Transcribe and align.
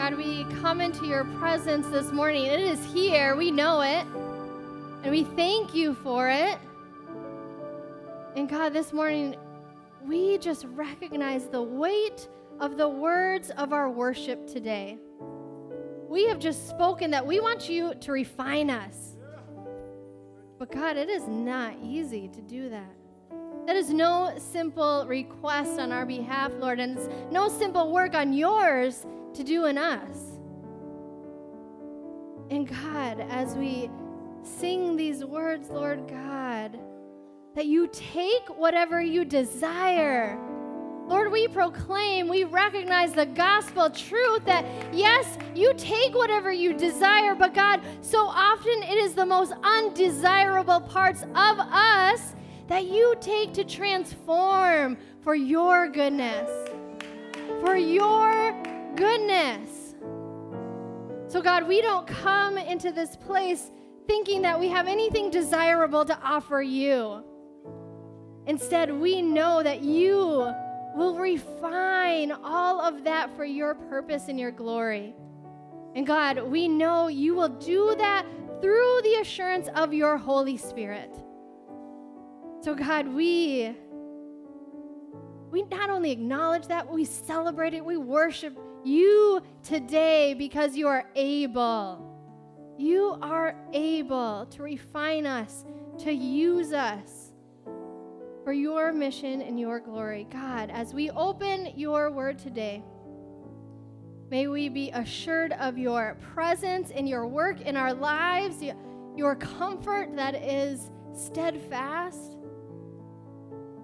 God, 0.00 0.14
we 0.14 0.44
come 0.62 0.80
into 0.80 1.04
your 1.04 1.24
presence 1.38 1.86
this 1.88 2.10
morning. 2.10 2.46
It 2.46 2.58
is 2.58 2.82
here, 2.86 3.36
we 3.36 3.50
know 3.50 3.82
it, 3.82 4.06
and 5.02 5.10
we 5.10 5.24
thank 5.24 5.74
you 5.74 5.92
for 5.92 6.26
it. 6.30 6.56
And 8.34 8.48
God, 8.48 8.72
this 8.72 8.94
morning, 8.94 9.36
we 10.02 10.38
just 10.38 10.64
recognize 10.70 11.48
the 11.48 11.60
weight 11.60 12.26
of 12.60 12.78
the 12.78 12.88
words 12.88 13.50
of 13.50 13.74
our 13.74 13.90
worship 13.90 14.46
today. 14.46 14.96
We 16.08 16.26
have 16.28 16.38
just 16.38 16.70
spoken 16.70 17.10
that 17.10 17.26
we 17.26 17.38
want 17.38 17.68
you 17.68 17.92
to 18.00 18.10
refine 18.10 18.70
us. 18.70 19.16
But 20.58 20.72
God, 20.72 20.96
it 20.96 21.10
is 21.10 21.28
not 21.28 21.74
easy 21.82 22.26
to 22.28 22.40
do 22.40 22.70
that. 22.70 22.94
That 23.66 23.76
is 23.76 23.90
no 23.90 24.32
simple 24.38 25.04
request 25.06 25.78
on 25.78 25.92
our 25.92 26.06
behalf, 26.06 26.52
Lord, 26.58 26.80
and 26.80 26.96
it's 26.96 27.08
no 27.30 27.50
simple 27.50 27.92
work 27.92 28.14
on 28.14 28.32
yours 28.32 29.04
to 29.34 29.44
do 29.44 29.66
in 29.66 29.78
us. 29.78 30.16
And 32.50 32.68
God, 32.68 33.20
as 33.30 33.54
we 33.54 33.90
sing 34.42 34.96
these 34.96 35.24
words, 35.24 35.70
Lord 35.70 36.08
God, 36.08 36.78
that 37.54 37.66
you 37.66 37.88
take 37.92 38.48
whatever 38.56 39.00
you 39.00 39.24
desire. 39.24 40.38
Lord, 41.06 41.32
we 41.32 41.48
proclaim, 41.48 42.28
we 42.28 42.44
recognize 42.44 43.12
the 43.12 43.26
gospel 43.26 43.90
truth 43.90 44.44
that 44.44 44.64
yes, 44.94 45.38
you 45.54 45.74
take 45.76 46.14
whatever 46.14 46.52
you 46.52 46.72
desire, 46.72 47.34
but 47.34 47.52
God, 47.52 47.80
so 48.00 48.26
often 48.26 48.82
it 48.84 48.96
is 48.96 49.14
the 49.14 49.26
most 49.26 49.52
undesirable 49.62 50.80
parts 50.80 51.22
of 51.22 51.58
us 51.58 52.34
that 52.68 52.84
you 52.84 53.16
take 53.20 53.52
to 53.54 53.64
transform 53.64 54.96
for 55.20 55.34
your 55.34 55.88
goodness. 55.88 56.48
For 57.60 57.76
your 57.76 58.52
goodness. 58.96 59.94
So, 61.28 61.40
God, 61.40 61.68
we 61.68 61.80
don't 61.80 62.06
come 62.06 62.58
into 62.58 62.90
this 62.90 63.16
place 63.16 63.70
thinking 64.06 64.42
that 64.42 64.58
we 64.58 64.68
have 64.68 64.88
anything 64.88 65.30
desirable 65.30 66.04
to 66.04 66.18
offer 66.22 66.60
you. 66.60 67.22
Instead, 68.46 68.92
we 68.92 69.22
know 69.22 69.62
that 69.62 69.82
you 69.82 70.52
will 70.96 71.16
refine 71.16 72.32
all 72.32 72.80
of 72.80 73.04
that 73.04 73.34
for 73.36 73.44
your 73.44 73.74
purpose 73.74 74.26
and 74.28 74.40
your 74.40 74.50
glory. 74.50 75.14
And 75.94 76.06
God, 76.06 76.42
we 76.42 76.66
know 76.66 77.08
you 77.08 77.34
will 77.34 77.48
do 77.48 77.94
that 77.98 78.26
through 78.60 79.00
the 79.02 79.14
assurance 79.20 79.68
of 79.74 79.94
your 79.94 80.16
Holy 80.16 80.56
Spirit. 80.56 81.14
So, 82.62 82.74
God, 82.74 83.08
we 83.08 83.74
we 85.50 85.62
not 85.64 85.90
only 85.90 86.12
acknowledge 86.12 86.68
that, 86.68 86.88
we 86.88 87.04
celebrate 87.04 87.74
it, 87.74 87.84
we 87.84 87.96
worship 87.96 88.56
you 88.84 89.42
today 89.62 90.34
because 90.34 90.76
you 90.76 90.88
are 90.88 91.04
able. 91.14 92.06
You 92.78 93.18
are 93.20 93.54
able 93.72 94.46
to 94.46 94.62
refine 94.62 95.26
us, 95.26 95.64
to 95.98 96.12
use 96.12 96.72
us 96.72 97.32
for 98.42 98.52
your 98.52 98.92
mission 98.92 99.42
and 99.42 99.60
your 99.60 99.80
glory. 99.80 100.26
God, 100.30 100.70
as 100.70 100.94
we 100.94 101.10
open 101.10 101.72
your 101.76 102.10
word 102.10 102.38
today, 102.38 102.82
may 104.30 104.48
we 104.48 104.68
be 104.68 104.90
assured 104.92 105.52
of 105.52 105.76
your 105.76 106.16
presence 106.32 106.90
and 106.90 107.08
your 107.08 107.26
work 107.26 107.60
in 107.60 107.76
our 107.76 107.92
lives, 107.92 108.64
your 109.14 109.36
comfort 109.36 110.16
that 110.16 110.34
is 110.34 110.90
steadfast. 111.14 112.38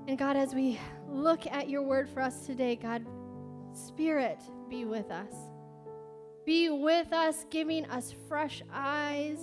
And 0.09 0.17
God, 0.17 0.37
as 0.37 0.55
we 0.55 0.79
look 1.09 1.47
at 1.47 1.69
your 1.69 1.83
word 1.83 2.09
for 2.09 2.23
us 2.23 2.47
today, 2.47 2.77
God, 2.77 3.05
Spirit, 3.77 4.41
be 4.69 4.85
with 4.85 5.11
us. 5.11 5.35
Be 6.45 6.71
with 6.71 7.13
us, 7.13 7.45
giving 7.51 7.85
us 7.87 8.15
fresh 8.29 8.63
eyes 8.73 9.39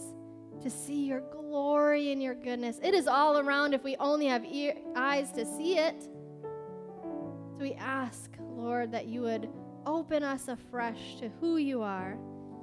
to 0.62 0.70
see 0.70 1.06
your 1.06 1.22
glory 1.32 2.12
and 2.12 2.24
your 2.24 2.36
goodness. 2.36 2.80
It 2.82 2.94
is 2.94 3.08
all 3.08 3.38
around 3.38 3.74
if 3.74 3.84
we 3.84 3.96
only 3.98 4.28
have 4.28 4.46
ear, 4.46 4.76
eyes 4.96 5.32
to 5.34 5.46
see 5.46 5.78
it. 5.78 6.04
So 6.42 7.60
we 7.60 7.74
ask, 7.74 8.32
Lord, 8.40 8.92
that 8.94 9.08
you 9.08 9.22
would 9.22 9.50
open 9.86 10.24
us 10.24 10.48
afresh 10.48 11.18
to 11.20 11.30
who 11.40 11.58
you 11.58 11.82
are, 11.82 12.18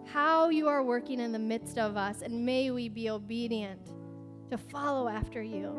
how 0.06 0.48
you 0.48 0.68
are 0.68 0.82
working 0.82 1.20
in 1.20 1.32
the 1.32 1.38
midst 1.38 1.78
of 1.78 1.96
us, 1.96 2.22
and 2.22 2.44
may 2.44 2.70
we 2.70 2.88
be 2.88 3.10
obedient 3.10 3.92
to 4.50 4.58
follow 4.58 5.08
after 5.08 5.42
you. 5.42 5.78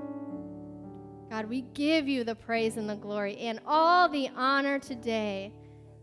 God, 1.31 1.49
we 1.49 1.61
give 1.73 2.07
you 2.07 2.23
the 2.23 2.35
praise 2.35 2.77
and 2.77 2.89
the 2.89 2.95
glory 2.95 3.37
and 3.37 3.59
all 3.65 4.07
the 4.07 4.29
honor 4.35 4.79
today. 4.79 5.53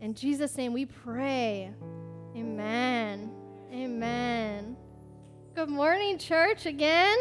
In 0.01 0.13
Jesus' 0.13 0.55
name 0.55 0.71
we 0.71 0.85
pray. 0.85 1.73
Amen. 2.33 3.29
Amen. 3.73 4.77
Good 5.55 5.67
morning, 5.69 6.17
church, 6.17 6.65
again. 6.65 7.17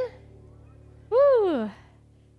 Woo! 1.10 1.68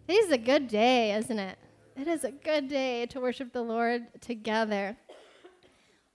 Today's 0.08 0.32
a 0.32 0.38
good 0.38 0.70
day, 0.70 1.14
isn't 1.14 1.40
it? 1.40 1.60
It 1.98 2.08
is 2.08 2.24
a 2.24 2.32
good 2.32 2.70
day 2.70 3.06
to 3.08 3.20
worship 3.20 3.52
the 3.52 3.62
Lord 3.62 4.08
together. 4.22 4.96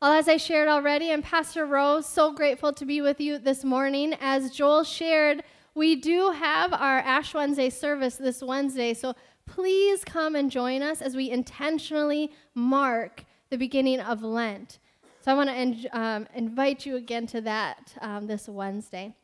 Well, 0.00 0.12
as 0.12 0.26
I 0.26 0.38
shared 0.38 0.68
already, 0.68 1.10
and 1.10 1.22
Pastor 1.22 1.66
Rose, 1.66 2.06
so 2.06 2.32
grateful 2.32 2.72
to 2.72 2.86
be 2.86 3.02
with 3.02 3.20
you 3.20 3.38
this 3.38 3.62
morning. 3.62 4.14
As 4.22 4.50
Joel 4.50 4.84
shared, 4.84 5.42
we 5.74 5.96
do 5.96 6.30
have 6.30 6.72
our 6.72 6.98
Ash 7.00 7.34
Wednesday 7.34 7.68
service 7.68 8.16
this 8.16 8.42
Wednesday, 8.42 8.94
so 8.94 9.14
please 9.44 10.02
come 10.02 10.34
and 10.34 10.50
join 10.50 10.80
us 10.80 11.02
as 11.02 11.14
we 11.14 11.30
intentionally 11.30 12.32
mark 12.54 13.24
the 13.50 13.58
beginning 13.58 14.00
of 14.00 14.22
Lent. 14.22 14.78
So 15.20 15.32
I 15.32 15.34
want 15.34 15.50
to 15.50 15.98
um, 15.98 16.26
invite 16.34 16.84
you 16.84 16.96
again 16.96 17.26
to 17.28 17.40
that 17.42 17.94
um, 18.00 18.26
this 18.26 18.48
Wednesday. 18.48 19.14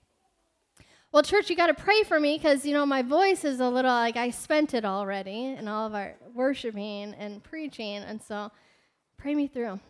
Well, 1.12 1.22
church, 1.22 1.50
you 1.50 1.56
got 1.56 1.66
to 1.66 1.74
pray 1.74 2.04
for 2.04 2.20
me 2.20 2.36
because, 2.36 2.64
you 2.64 2.72
know, 2.72 2.86
my 2.86 3.02
voice 3.02 3.44
is 3.44 3.58
a 3.58 3.68
little 3.68 3.90
like 3.90 4.16
I 4.16 4.30
spent 4.30 4.74
it 4.74 4.84
already 4.84 5.46
in 5.46 5.66
all 5.66 5.86
of 5.86 5.94
our 5.94 6.14
worshiping 6.32 7.14
and 7.14 7.42
preaching. 7.42 7.96
And 7.96 8.22
so 8.22 8.52
pray 9.18 9.34
me 9.34 9.48
through. 9.48 9.80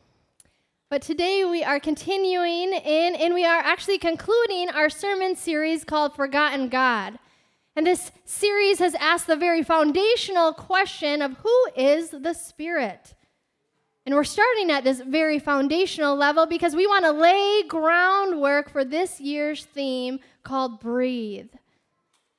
But 0.88 1.02
today 1.02 1.44
we 1.44 1.62
are 1.62 1.78
continuing 1.78 2.72
in, 2.72 3.14
and 3.14 3.32
we 3.32 3.44
are 3.44 3.60
actually 3.60 3.98
concluding 3.98 4.70
our 4.70 4.90
sermon 4.90 5.36
series 5.36 5.84
called 5.84 6.16
Forgotten 6.16 6.68
God. 6.68 7.18
And 7.76 7.86
this 7.86 8.10
series 8.24 8.80
has 8.80 8.96
asked 8.96 9.28
the 9.28 9.36
very 9.36 9.62
foundational 9.62 10.52
question 10.52 11.22
of 11.22 11.36
who 11.44 11.66
is 11.76 12.10
the 12.10 12.32
Spirit? 12.32 13.14
And 14.06 14.14
we're 14.14 14.24
starting 14.24 14.70
at 14.70 14.82
this 14.82 15.00
very 15.00 15.38
foundational 15.38 16.16
level 16.16 16.46
because 16.46 16.74
we 16.74 16.86
want 16.86 17.04
to 17.04 17.12
lay 17.12 17.62
groundwork 17.68 18.70
for 18.70 18.84
this 18.84 19.20
year's 19.20 19.64
theme 19.66 20.20
called 20.42 20.80
Breathe. 20.80 21.50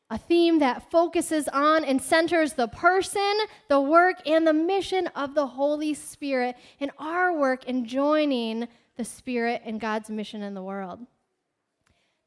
A 0.09 0.17
theme 0.17 0.59
that 0.59 0.91
focuses 0.91 1.47
on 1.47 1.85
and 1.85 2.01
centers 2.01 2.53
the 2.53 2.67
person, 2.67 3.33
the 3.69 3.79
work, 3.79 4.17
and 4.25 4.45
the 4.45 4.53
mission 4.53 5.07
of 5.15 5.35
the 5.35 5.47
Holy 5.47 5.93
Spirit 5.93 6.57
in 6.79 6.91
our 6.99 7.31
work 7.31 7.63
in 7.65 7.85
joining 7.85 8.67
the 8.97 9.05
Spirit 9.05 9.61
and 9.63 9.79
God's 9.79 10.09
mission 10.09 10.41
in 10.41 10.53
the 10.53 10.63
world. 10.63 10.99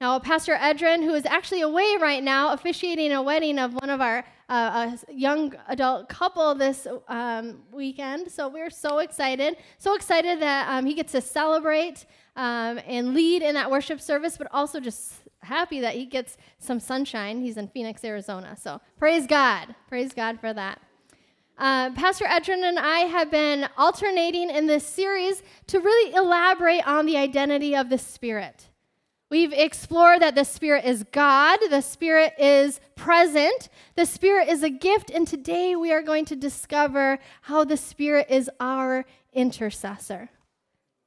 Now, 0.01 0.19
Pastor 0.19 0.55
Edrin, 0.57 1.03
who 1.03 1.15
is 1.15 1.25
actually 1.25 1.61
away 1.61 1.97
right 2.01 2.23
now, 2.23 2.53
officiating 2.53 3.13
a 3.13 3.23
wedding 3.23 3.59
of 3.59 3.75
one 3.75 3.91
of 3.91 4.01
our 4.01 4.25
uh, 4.49 4.97
young 5.09 5.55
adult 5.69 6.09
couple 6.09 6.55
this 6.55 6.87
um, 7.09 7.63
weekend. 7.73 8.31
So 8.31 8.49
we're 8.49 8.71
so 8.71 8.99
excited. 8.99 9.57
So 9.79 9.95
excited 9.95 10.41
that 10.41 10.69
um, 10.69 10.85
he 10.85 10.95
gets 10.95 11.13
to 11.13 11.21
celebrate 11.21 12.07
um, 12.37 12.81
and 12.87 13.15
lead 13.15 13.43
in 13.43 13.55
that 13.55 13.71
worship 13.71 14.01
service, 14.01 14.37
but 14.37 14.49
also 14.53 14.81
just 14.81 15.15
happy 15.43 15.81
that 15.81 15.95
he 15.95 16.07
gets 16.07 16.37
some 16.59 16.81
sunshine. 16.81 17.41
He's 17.41 17.57
in 17.57 17.69
Phoenix, 17.69 18.05
Arizona. 18.05 18.57
So 18.61 18.81
praise 18.99 19.27
God. 19.27 19.75
Praise 19.89 20.13
God 20.13 20.41
for 20.41 20.53
that. 20.53 20.81
Uh, 21.57 21.91
Pastor 21.93 22.25
Edrin 22.25 22.65
and 22.65 22.81
I 22.81 23.01
have 23.01 23.31
been 23.31 23.69
alternating 23.79 24.51
in 24.51 24.67
this 24.67 24.85
series 24.85 25.43
to 25.69 25.79
really 25.79 26.15
elaborate 26.15 26.87
on 26.87 27.07
the 27.07 27.17
identity 27.17 27.77
of 27.77 27.91
the 27.91 27.99
Spirit. 27.99 28.69
We've 29.35 29.53
explored 29.53 30.23
that 30.23 30.37
the 30.37 30.45
Spirit 30.45 30.85
is 30.85 31.05
God, 31.11 31.59
the 31.69 31.81
Spirit 31.81 32.35
is 32.39 32.79
present, 32.95 33.69
the 33.97 34.07
Spirit 34.07 34.49
is 34.49 34.63
a 34.63 34.71
gift, 34.71 35.11
and 35.11 35.27
today 35.27 35.75
we 35.75 35.93
are 35.93 36.03
going 36.03 36.25
to 36.27 36.37
discover 36.37 37.19
how 37.41 37.65
the 37.65 37.77
Spirit 37.77 38.29
is 38.31 38.49
our 38.61 39.05
intercessor. 39.33 40.31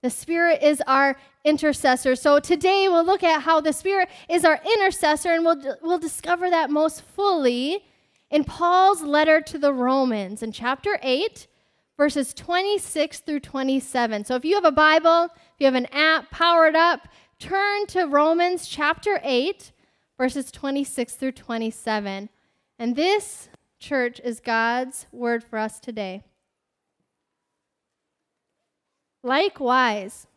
The 0.01 0.09
Spirit 0.09 0.61
is 0.61 0.83
our 0.87 1.15
intercessor. 1.45 2.17
So 2.17 2.41
today 2.41 2.89
we'll 2.89 3.05
look 3.05 3.23
at 3.23 3.43
how 3.43 3.61
the 3.61 3.71
Spirit 3.71 4.09
is 4.27 4.43
our 4.43 4.59
intercessor, 4.73 5.29
and 5.29 5.45
we'll, 5.45 5.77
we'll 5.81 5.97
discover 5.97 6.49
that 6.49 6.69
most 6.69 7.03
fully 7.03 7.85
in 8.29 8.43
Paul's 8.43 9.03
letter 9.03 9.39
to 9.39 9.57
the 9.57 9.71
Romans 9.71 10.43
in 10.43 10.51
chapter 10.51 10.99
8, 11.01 11.47
verses 11.95 12.33
26 12.33 13.19
through 13.19 13.39
27. 13.39 14.25
So 14.25 14.35
if 14.35 14.43
you 14.43 14.55
have 14.55 14.65
a 14.65 14.71
Bible, 14.73 15.29
if 15.33 15.59
you 15.59 15.65
have 15.65 15.75
an 15.75 15.87
app, 15.93 16.29
power 16.29 16.67
it 16.67 16.75
up 16.75 17.07
turn 17.39 17.85
to 17.87 18.05
Romans 18.05 18.67
chapter 18.67 19.19
8, 19.23 19.71
verses 20.17 20.51
26 20.51 21.15
through 21.15 21.31
27. 21.33 22.29
And 22.79 22.95
this, 22.95 23.49
church, 23.79 24.19
is 24.23 24.39
God's 24.39 25.07
word 25.11 25.43
for 25.43 25.59
us 25.59 25.79
today. 25.79 26.23
Likewise, 29.23 30.27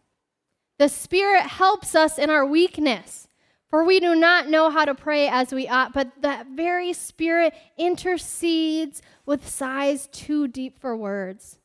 The 0.78 0.88
Spirit 0.88 1.42
helps 1.42 1.94
us 1.94 2.18
in 2.18 2.30
our 2.30 2.44
weakness. 2.44 3.28
For 3.68 3.84
we 3.84 4.00
do 4.00 4.16
not 4.16 4.48
know 4.48 4.68
how 4.68 4.84
to 4.84 4.96
pray 4.96 5.28
as 5.28 5.52
we 5.52 5.68
ought, 5.68 5.92
but 5.92 6.10
that 6.22 6.48
very 6.48 6.92
Spirit 6.92 7.54
intercedes 7.78 9.00
with 9.24 9.48
sighs 9.48 10.08
too 10.10 10.48
deep 10.48 10.80
for 10.80 10.96
words. 10.96 11.59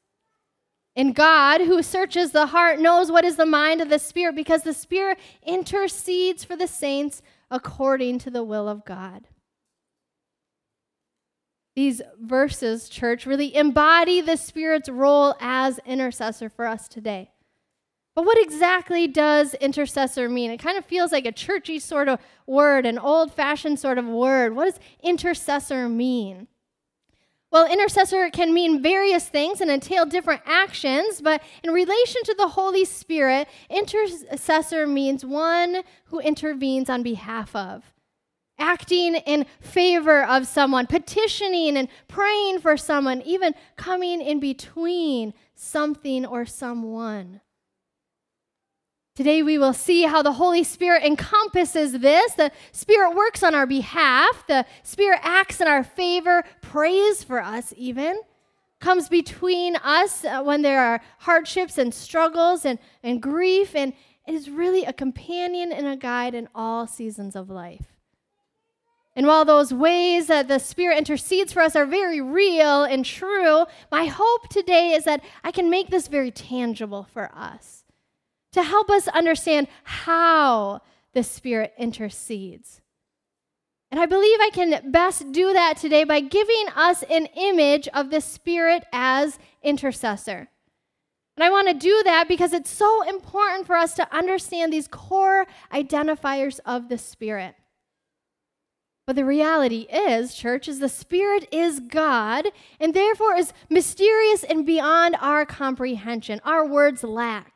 And 0.95 1.13
God, 1.13 1.61
who 1.61 1.83
searches 1.83 2.31
the 2.31 2.47
heart, 2.47 2.79
knows 2.79 3.11
what 3.11 3.25
is 3.25 3.35
the 3.35 3.45
mind 3.45 3.81
of 3.81 3.89
the 3.89 3.99
Spirit 3.99 4.35
because 4.35 4.63
the 4.63 4.73
Spirit 4.73 5.19
intercedes 5.43 6.45
for 6.45 6.55
the 6.55 6.67
saints 6.67 7.21
according 7.51 8.19
to 8.19 8.29
the 8.29 8.43
will 8.43 8.69
of 8.69 8.85
God. 8.85 9.27
These 11.75 12.01
verses, 12.21 12.87
church, 12.87 13.25
really 13.25 13.53
embody 13.53 14.21
the 14.21 14.37
Spirit's 14.37 14.87
role 14.87 15.35
as 15.41 15.79
intercessor 15.85 16.47
for 16.47 16.65
us 16.65 16.87
today. 16.87 17.31
But 18.15 18.25
what 18.25 18.41
exactly 18.41 19.07
does 19.07 19.53
intercessor 19.55 20.29
mean? 20.29 20.49
It 20.49 20.57
kind 20.57 20.77
of 20.77 20.85
feels 20.85 21.11
like 21.11 21.25
a 21.25 21.33
churchy 21.33 21.79
sort 21.79 22.07
of 22.07 22.19
word, 22.47 22.85
an 22.85 22.97
old 22.97 23.33
fashioned 23.33 23.77
sort 23.77 23.97
of 23.97 24.05
word. 24.05 24.55
What 24.55 24.71
does 24.71 24.79
intercessor 25.03 25.89
mean? 25.89 26.47
Well, 27.51 27.71
intercessor 27.71 28.29
can 28.31 28.53
mean 28.53 28.81
various 28.81 29.29
things 29.29 29.61
and 29.61 29.71
entail 29.71 30.05
different 30.05 30.41
actions, 30.45 31.21
but 31.21 31.41
in 31.63 31.71
relation 31.71 32.21
to 32.25 32.35
the 32.37 32.49
Holy 32.49 32.83
Spirit, 32.83 33.47
intercessor 33.69 34.85
means 34.85 35.23
one 35.23 35.83
who 36.05 36.19
intervenes 36.19 36.89
on 36.89 37.01
behalf 37.01 37.55
of, 37.55 37.93
acting 38.59 39.15
in 39.15 39.45
favor 39.61 40.23
of 40.23 40.47
someone, 40.47 40.85
petitioning 40.85 41.77
and 41.77 41.87
praying 42.09 42.59
for 42.59 42.75
someone, 42.75 43.21
even 43.21 43.53
coming 43.77 44.21
in 44.21 44.39
between 44.39 45.33
something 45.53 46.25
or 46.25 46.45
someone. 46.45 47.39
Today, 49.15 49.43
we 49.43 49.57
will 49.57 49.71
see 49.71 50.03
how 50.03 50.21
the 50.21 50.33
Holy 50.33 50.61
Spirit 50.65 51.01
encompasses 51.03 51.93
this. 51.93 52.33
The 52.33 52.51
Spirit 52.73 53.15
works 53.15 53.43
on 53.43 53.55
our 53.55 53.65
behalf, 53.65 54.45
the 54.45 54.65
Spirit 54.83 55.21
acts 55.23 55.61
in 55.61 55.69
our 55.69 55.85
favor, 55.85 56.43
prays 56.61 57.23
for 57.23 57.41
us, 57.41 57.73
even, 57.77 58.19
comes 58.81 59.07
between 59.07 59.77
us 59.77 60.25
uh, 60.25 60.43
when 60.43 60.63
there 60.63 60.81
are 60.81 60.99
hardships 61.19 61.77
and 61.77 61.93
struggles 61.93 62.65
and, 62.65 62.77
and 63.03 63.21
grief, 63.21 63.73
and 63.73 63.93
is 64.27 64.49
really 64.49 64.83
a 64.83 64.91
companion 64.91 65.71
and 65.71 65.87
a 65.87 65.95
guide 65.95 66.35
in 66.35 66.49
all 66.53 66.85
seasons 66.85 67.37
of 67.37 67.49
life. 67.49 67.93
And 69.15 69.27
while 69.27 69.45
those 69.45 69.73
ways 69.73 70.27
that 70.27 70.49
the 70.49 70.59
Spirit 70.59 70.97
intercedes 70.97 71.53
for 71.53 71.61
us 71.61 71.73
are 71.77 71.85
very 71.85 72.19
real 72.19 72.83
and 72.83 73.05
true, 73.05 73.65
my 73.89 74.07
hope 74.07 74.49
today 74.49 74.91
is 74.91 75.05
that 75.05 75.23
I 75.41 75.51
can 75.51 75.69
make 75.69 75.89
this 75.89 76.09
very 76.09 76.31
tangible 76.31 77.07
for 77.13 77.31
us 77.33 77.84
to 78.55 78.63
help 78.63 78.89
us 78.89 79.09
understand 79.09 79.67
how 79.83 80.79
the 81.13 81.23
Spirit 81.23 81.73
intercedes. 81.77 82.79
And 83.91 83.99
I 83.99 84.05
believe 84.05 84.39
I 84.39 84.49
can 84.49 84.91
best 84.91 85.33
do 85.33 85.51
that 85.51 85.75
today 85.75 86.05
by 86.05 86.21
giving 86.21 86.67
us 86.73 87.03
an 87.03 87.25
image 87.35 87.89
of 87.89 88.11
the 88.11 88.21
Spirit 88.21 88.85
as 88.93 89.37
intercessor. 89.61 90.47
And 91.35 91.43
I 91.43 91.49
want 91.49 91.67
to 91.67 91.73
do 91.73 92.01
that 92.05 92.29
because 92.29 92.53
it's 92.53 92.69
so 92.69 93.01
important 93.09 93.67
for 93.67 93.75
us 93.75 93.93
to 93.95 94.15
understand 94.15 94.71
these 94.71 94.87
core 94.87 95.47
identifiers 95.73 96.61
of 96.65 96.87
the 96.87 96.97
Spirit. 96.97 97.55
But 99.05 99.17
the 99.17 99.25
reality 99.25 99.85
is, 99.91 100.33
church, 100.33 100.69
is 100.69 100.79
the 100.79 100.87
Spirit 100.87 101.45
is 101.51 101.81
God 101.81 102.47
and 102.79 102.93
therefore 102.93 103.35
is 103.35 103.51
mysterious 103.69 104.45
and 104.45 104.65
beyond 104.65 105.17
our 105.19 105.45
comprehension. 105.45 106.39
Our 106.45 106.65
words 106.65 107.03
lack. 107.03 107.54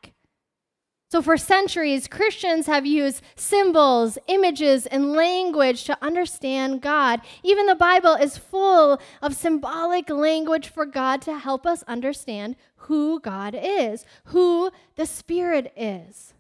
So, 1.12 1.24
for 1.24 1.38
centuries, 1.38 2.08
Christians 2.08 2.68
have 2.68 2.86
used 2.86 3.24
symbols, 3.36 4.20
images, 4.28 4.86
and 4.86 5.14
language 5.14 5.86
to 5.86 5.98
understand 6.04 6.84
God. 6.84 7.22
Even 7.42 7.66
the 7.66 7.74
Bible 7.74 8.14
is 8.14 8.38
full 8.38 9.02
of 9.20 9.36
symbolic 9.36 10.12
language 10.12 10.68
for 10.68 10.86
God 10.86 11.24
to 11.24 11.40
help 11.40 11.66
us 11.66 11.82
understand 11.88 12.58
who 12.76 13.20
God 13.22 13.58
is, 13.60 14.06
who 14.26 14.70
the 14.98 15.08
Spirit 15.08 15.74
is. 15.76 16.36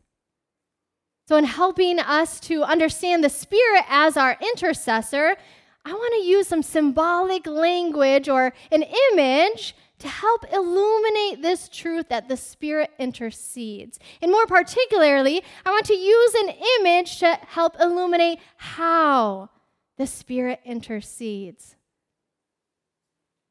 So, 1.27 1.35
in 1.35 1.45
helping 1.45 1.99
us 1.99 2.39
to 2.41 2.61
understand 2.61 3.23
the 3.23 3.29
Spirit 3.29 3.85
as 3.89 4.17
our 4.17 4.37
intercessor, 4.39 5.35
I 5.83 5.93
want 5.93 6.13
to 6.13 6.29
use 6.29 6.47
some 6.47 6.61
symbolic 6.61 7.47
language 7.47 8.29
or 8.29 8.53
an 8.71 8.83
image 9.11 9.73
to 9.99 10.07
help 10.07 10.45
illuminate 10.51 11.41
this 11.41 11.69
truth 11.69 12.09
that 12.09 12.27
the 12.27 12.37
Spirit 12.37 12.91
intercedes. 12.97 13.99
And 14.21 14.31
more 14.31 14.47
particularly, 14.47 15.43
I 15.65 15.71
want 15.71 15.85
to 15.85 15.93
use 15.93 16.33
an 16.35 16.55
image 16.79 17.19
to 17.19 17.37
help 17.47 17.75
illuminate 17.79 18.39
how 18.57 19.49
the 19.97 20.07
Spirit 20.07 20.61
intercedes. 20.65 21.75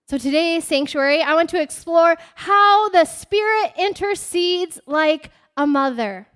So, 0.09 0.17
today, 0.17 0.59
Sanctuary, 0.61 1.21
I 1.21 1.35
want 1.35 1.51
to 1.51 1.61
explore 1.61 2.17
how 2.35 2.89
the 2.89 3.05
Spirit 3.05 3.75
intercedes 3.79 4.81
like 4.87 5.31
a 5.55 5.67
mother. 5.67 6.29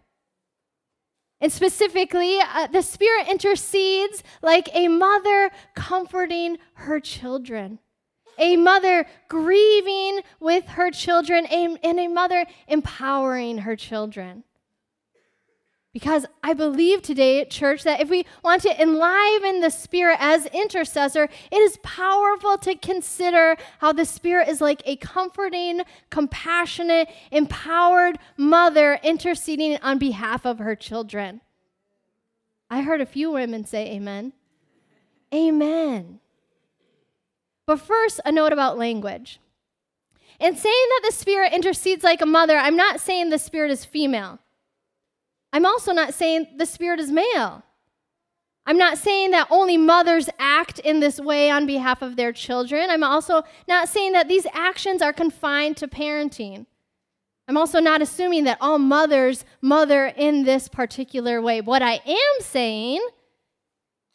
And 1.40 1.50
specifically, 1.50 2.38
uh, 2.38 2.66
the 2.66 2.82
Spirit 2.82 3.28
intercedes 3.28 4.22
like 4.42 4.68
a 4.74 4.88
mother 4.88 5.50
comforting 5.74 6.58
her 6.74 7.00
children 7.00 7.78
a 8.38 8.56
mother 8.56 9.06
grieving 9.28 10.20
with 10.40 10.66
her 10.68 10.90
children, 10.90 11.46
and 11.46 11.78
a 11.84 12.08
mother 12.08 12.46
empowering 12.68 13.58
her 13.58 13.76
children. 13.76 14.44
Because 15.92 16.24
I 16.42 16.54
believe 16.54 17.02
today, 17.02 17.42
at 17.42 17.50
church, 17.50 17.84
that 17.84 18.00
if 18.00 18.08
we 18.08 18.24
want 18.42 18.62
to 18.62 18.82
enliven 18.82 19.60
the 19.60 19.68
Spirit 19.68 20.16
as 20.20 20.46
intercessor, 20.46 21.28
it 21.50 21.56
is 21.56 21.78
powerful 21.82 22.56
to 22.58 22.74
consider 22.74 23.56
how 23.78 23.92
the 23.92 24.06
Spirit 24.06 24.48
is 24.48 24.62
like 24.62 24.82
a 24.86 24.96
comforting, 24.96 25.82
compassionate, 26.08 27.10
empowered 27.30 28.18
mother 28.38 28.98
interceding 29.02 29.76
on 29.82 29.98
behalf 29.98 30.46
of 30.46 30.60
her 30.60 30.74
children. 30.74 31.42
I 32.70 32.80
heard 32.80 33.02
a 33.02 33.06
few 33.06 33.30
women 33.30 33.66
say 33.66 33.92
amen. 33.92 34.32
Amen. 35.34 36.20
But 37.66 37.80
first, 37.80 38.20
a 38.24 38.32
note 38.32 38.52
about 38.52 38.78
language. 38.78 39.40
In 40.40 40.56
saying 40.56 40.86
that 40.90 41.02
the 41.04 41.12
Spirit 41.12 41.52
intercedes 41.52 42.02
like 42.02 42.20
a 42.20 42.26
mother, 42.26 42.56
I'm 42.56 42.76
not 42.76 43.00
saying 43.00 43.30
the 43.30 43.38
Spirit 43.38 43.70
is 43.70 43.84
female. 43.84 44.40
I'm 45.52 45.66
also 45.66 45.92
not 45.92 46.14
saying 46.14 46.48
the 46.56 46.66
Spirit 46.66 46.98
is 46.98 47.10
male. 47.10 47.62
I'm 48.64 48.78
not 48.78 48.98
saying 48.98 49.32
that 49.32 49.48
only 49.50 49.76
mothers 49.76 50.28
act 50.38 50.78
in 50.78 51.00
this 51.00 51.18
way 51.18 51.50
on 51.50 51.66
behalf 51.66 52.00
of 52.00 52.16
their 52.16 52.32
children. 52.32 52.90
I'm 52.90 53.02
also 53.04 53.42
not 53.68 53.88
saying 53.88 54.12
that 54.12 54.28
these 54.28 54.46
actions 54.52 55.02
are 55.02 55.12
confined 55.12 55.76
to 55.78 55.88
parenting. 55.88 56.66
I'm 57.48 57.56
also 57.56 57.80
not 57.80 58.02
assuming 58.02 58.44
that 58.44 58.58
all 58.60 58.78
mothers 58.78 59.44
mother 59.60 60.06
in 60.16 60.44
this 60.44 60.68
particular 60.68 61.42
way. 61.42 61.60
What 61.60 61.82
I 61.82 62.00
am 62.06 62.40
saying 62.40 63.04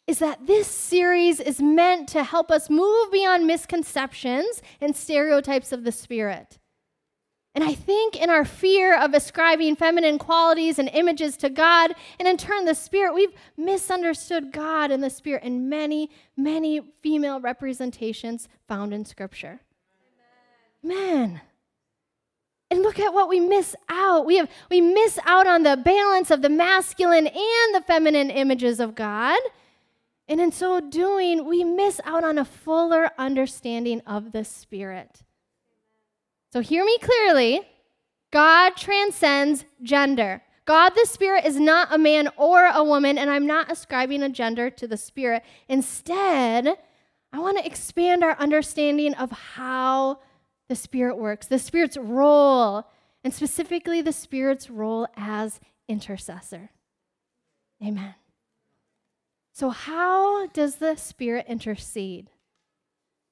is 0.08 0.18
that 0.20 0.46
this 0.46 0.66
series 0.66 1.38
is 1.38 1.60
meant 1.60 2.08
to 2.08 2.24
help 2.24 2.50
us 2.50 2.70
move 2.70 3.12
beyond 3.12 3.46
misconceptions 3.46 4.62
and 4.80 4.96
stereotypes 4.96 5.70
of 5.70 5.84
the 5.84 5.92
Spirit. 5.92 6.58
And 7.54 7.62
I 7.62 7.74
think 7.74 8.16
in 8.16 8.30
our 8.30 8.44
fear 8.44 8.98
of 8.98 9.12
ascribing 9.12 9.76
feminine 9.76 10.18
qualities 10.18 10.78
and 10.78 10.88
images 10.88 11.36
to 11.38 11.50
God, 11.50 11.92
and 12.18 12.26
in 12.26 12.38
turn 12.38 12.64
the 12.64 12.74
Spirit, 12.74 13.14
we've 13.14 13.34
misunderstood 13.58 14.50
God 14.50 14.90
and 14.90 15.02
the 15.02 15.10
Spirit 15.10 15.42
in 15.42 15.68
many, 15.68 16.10
many 16.36 16.80
female 17.02 17.38
representations 17.38 18.48
found 18.66 18.94
in 18.94 19.04
Scripture. 19.04 19.60
Man. 20.82 21.42
And 22.70 22.82
look 22.82 22.98
at 22.98 23.12
what 23.12 23.28
we 23.28 23.40
miss 23.40 23.76
out. 23.90 24.24
We, 24.24 24.36
have, 24.36 24.48
we 24.70 24.80
miss 24.80 25.18
out 25.26 25.46
on 25.46 25.64
the 25.64 25.76
balance 25.76 26.30
of 26.30 26.40
the 26.40 26.48
masculine 26.48 27.26
and 27.26 27.74
the 27.74 27.82
feminine 27.86 28.30
images 28.30 28.80
of 28.80 28.94
God. 28.94 29.38
And 30.28 30.40
in 30.40 30.52
so 30.52 30.80
doing, 30.80 31.46
we 31.46 31.64
miss 31.64 32.00
out 32.04 32.22
on 32.22 32.36
a 32.36 32.44
fuller 32.44 33.10
understanding 33.18 34.02
of 34.06 34.32
the 34.32 34.44
Spirit. 34.44 35.22
So 36.52 36.60
hear 36.60 36.84
me 36.84 36.98
clearly 36.98 37.62
God 38.30 38.76
transcends 38.76 39.64
gender. 39.82 40.42
God 40.66 40.90
the 40.90 41.06
Spirit 41.06 41.46
is 41.46 41.58
not 41.58 41.88
a 41.90 41.96
man 41.96 42.28
or 42.36 42.66
a 42.66 42.84
woman, 42.84 43.16
and 43.16 43.30
I'm 43.30 43.46
not 43.46 43.72
ascribing 43.72 44.22
a 44.22 44.28
gender 44.28 44.68
to 44.68 44.86
the 44.86 44.98
Spirit. 44.98 45.42
Instead, 45.66 46.76
I 47.32 47.38
want 47.38 47.56
to 47.56 47.66
expand 47.66 48.22
our 48.22 48.36
understanding 48.38 49.14
of 49.14 49.30
how 49.30 50.20
the 50.68 50.76
Spirit 50.76 51.16
works, 51.16 51.46
the 51.46 51.58
Spirit's 51.58 51.96
role, 51.96 52.84
and 53.24 53.32
specifically 53.32 54.02
the 54.02 54.12
Spirit's 54.12 54.68
role 54.68 55.06
as 55.16 55.58
intercessor. 55.88 56.70
Amen. 57.82 58.14
So, 59.58 59.70
how 59.70 60.46
does 60.46 60.76
the 60.76 60.94
Spirit 60.94 61.46
intercede? 61.48 62.30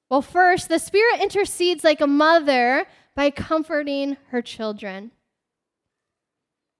Well, 0.09 0.21
first, 0.21 0.67
the 0.67 0.77
Spirit 0.77 1.21
intercedes 1.21 1.85
like 1.85 2.01
a 2.01 2.05
mother 2.05 2.85
by 3.15 3.29
comforting 3.29 4.17
her 4.31 4.41
children. 4.41 5.11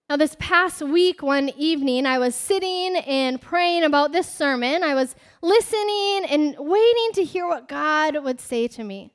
Now, 0.09 0.17
this 0.17 0.35
past 0.37 0.81
week, 0.81 1.23
one 1.23 1.49
evening, 1.57 2.05
I 2.05 2.17
was 2.17 2.35
sitting 2.35 2.97
and 2.97 3.39
praying 3.39 3.85
about 3.85 4.11
this 4.11 4.29
sermon. 4.29 4.83
I 4.83 4.95
was 4.95 5.15
listening 5.41 6.25
and 6.29 6.57
waiting 6.59 7.11
to 7.13 7.23
hear 7.23 7.47
what 7.47 7.69
God 7.69 8.21
would 8.21 8.41
say 8.41 8.67
to 8.67 8.83
me, 8.83 9.13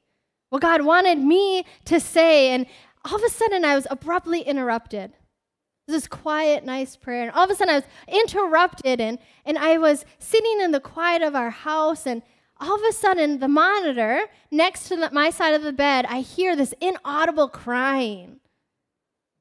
what 0.49 0.63
God 0.63 0.81
wanted 0.81 1.19
me 1.19 1.67
to 1.85 2.01
say. 2.01 2.49
And 2.55 2.65
all 3.05 3.17
of 3.17 3.23
a 3.23 3.29
sudden, 3.29 3.67
I 3.67 3.75
was 3.75 3.87
abruptly 3.91 4.41
interrupted. 4.41 5.13
This 5.93 6.07
quiet, 6.07 6.65
nice 6.65 6.97
prayer. 6.97 7.23
And 7.23 7.31
all 7.33 7.45
of 7.45 7.51
a 7.51 7.55
sudden, 7.55 7.75
I 7.75 7.79
was 7.79 7.85
interrupted, 8.09 8.99
and, 8.99 9.19
and 9.45 9.59
I 9.59 9.77
was 9.77 10.07
sitting 10.19 10.61
in 10.63 10.73
the 10.73 10.81
quiet 10.81 11.21
of 11.21 11.35
our 11.35 11.51
house, 11.51 12.07
and 12.07 12.23
all 12.59 12.77
of 12.77 12.83
a 12.89 12.93
sudden, 12.93 13.41
the 13.41 13.49
monitor 13.49 14.23
next 14.51 14.89
to 14.89 14.97
the, 14.97 15.11
my 15.11 15.29
side 15.29 15.53
of 15.53 15.63
the 15.63 15.73
bed, 15.73 16.07
I 16.09 16.21
hear 16.21 16.57
this 16.57 16.73
inaudible 16.81 17.49
crying. 17.49 18.41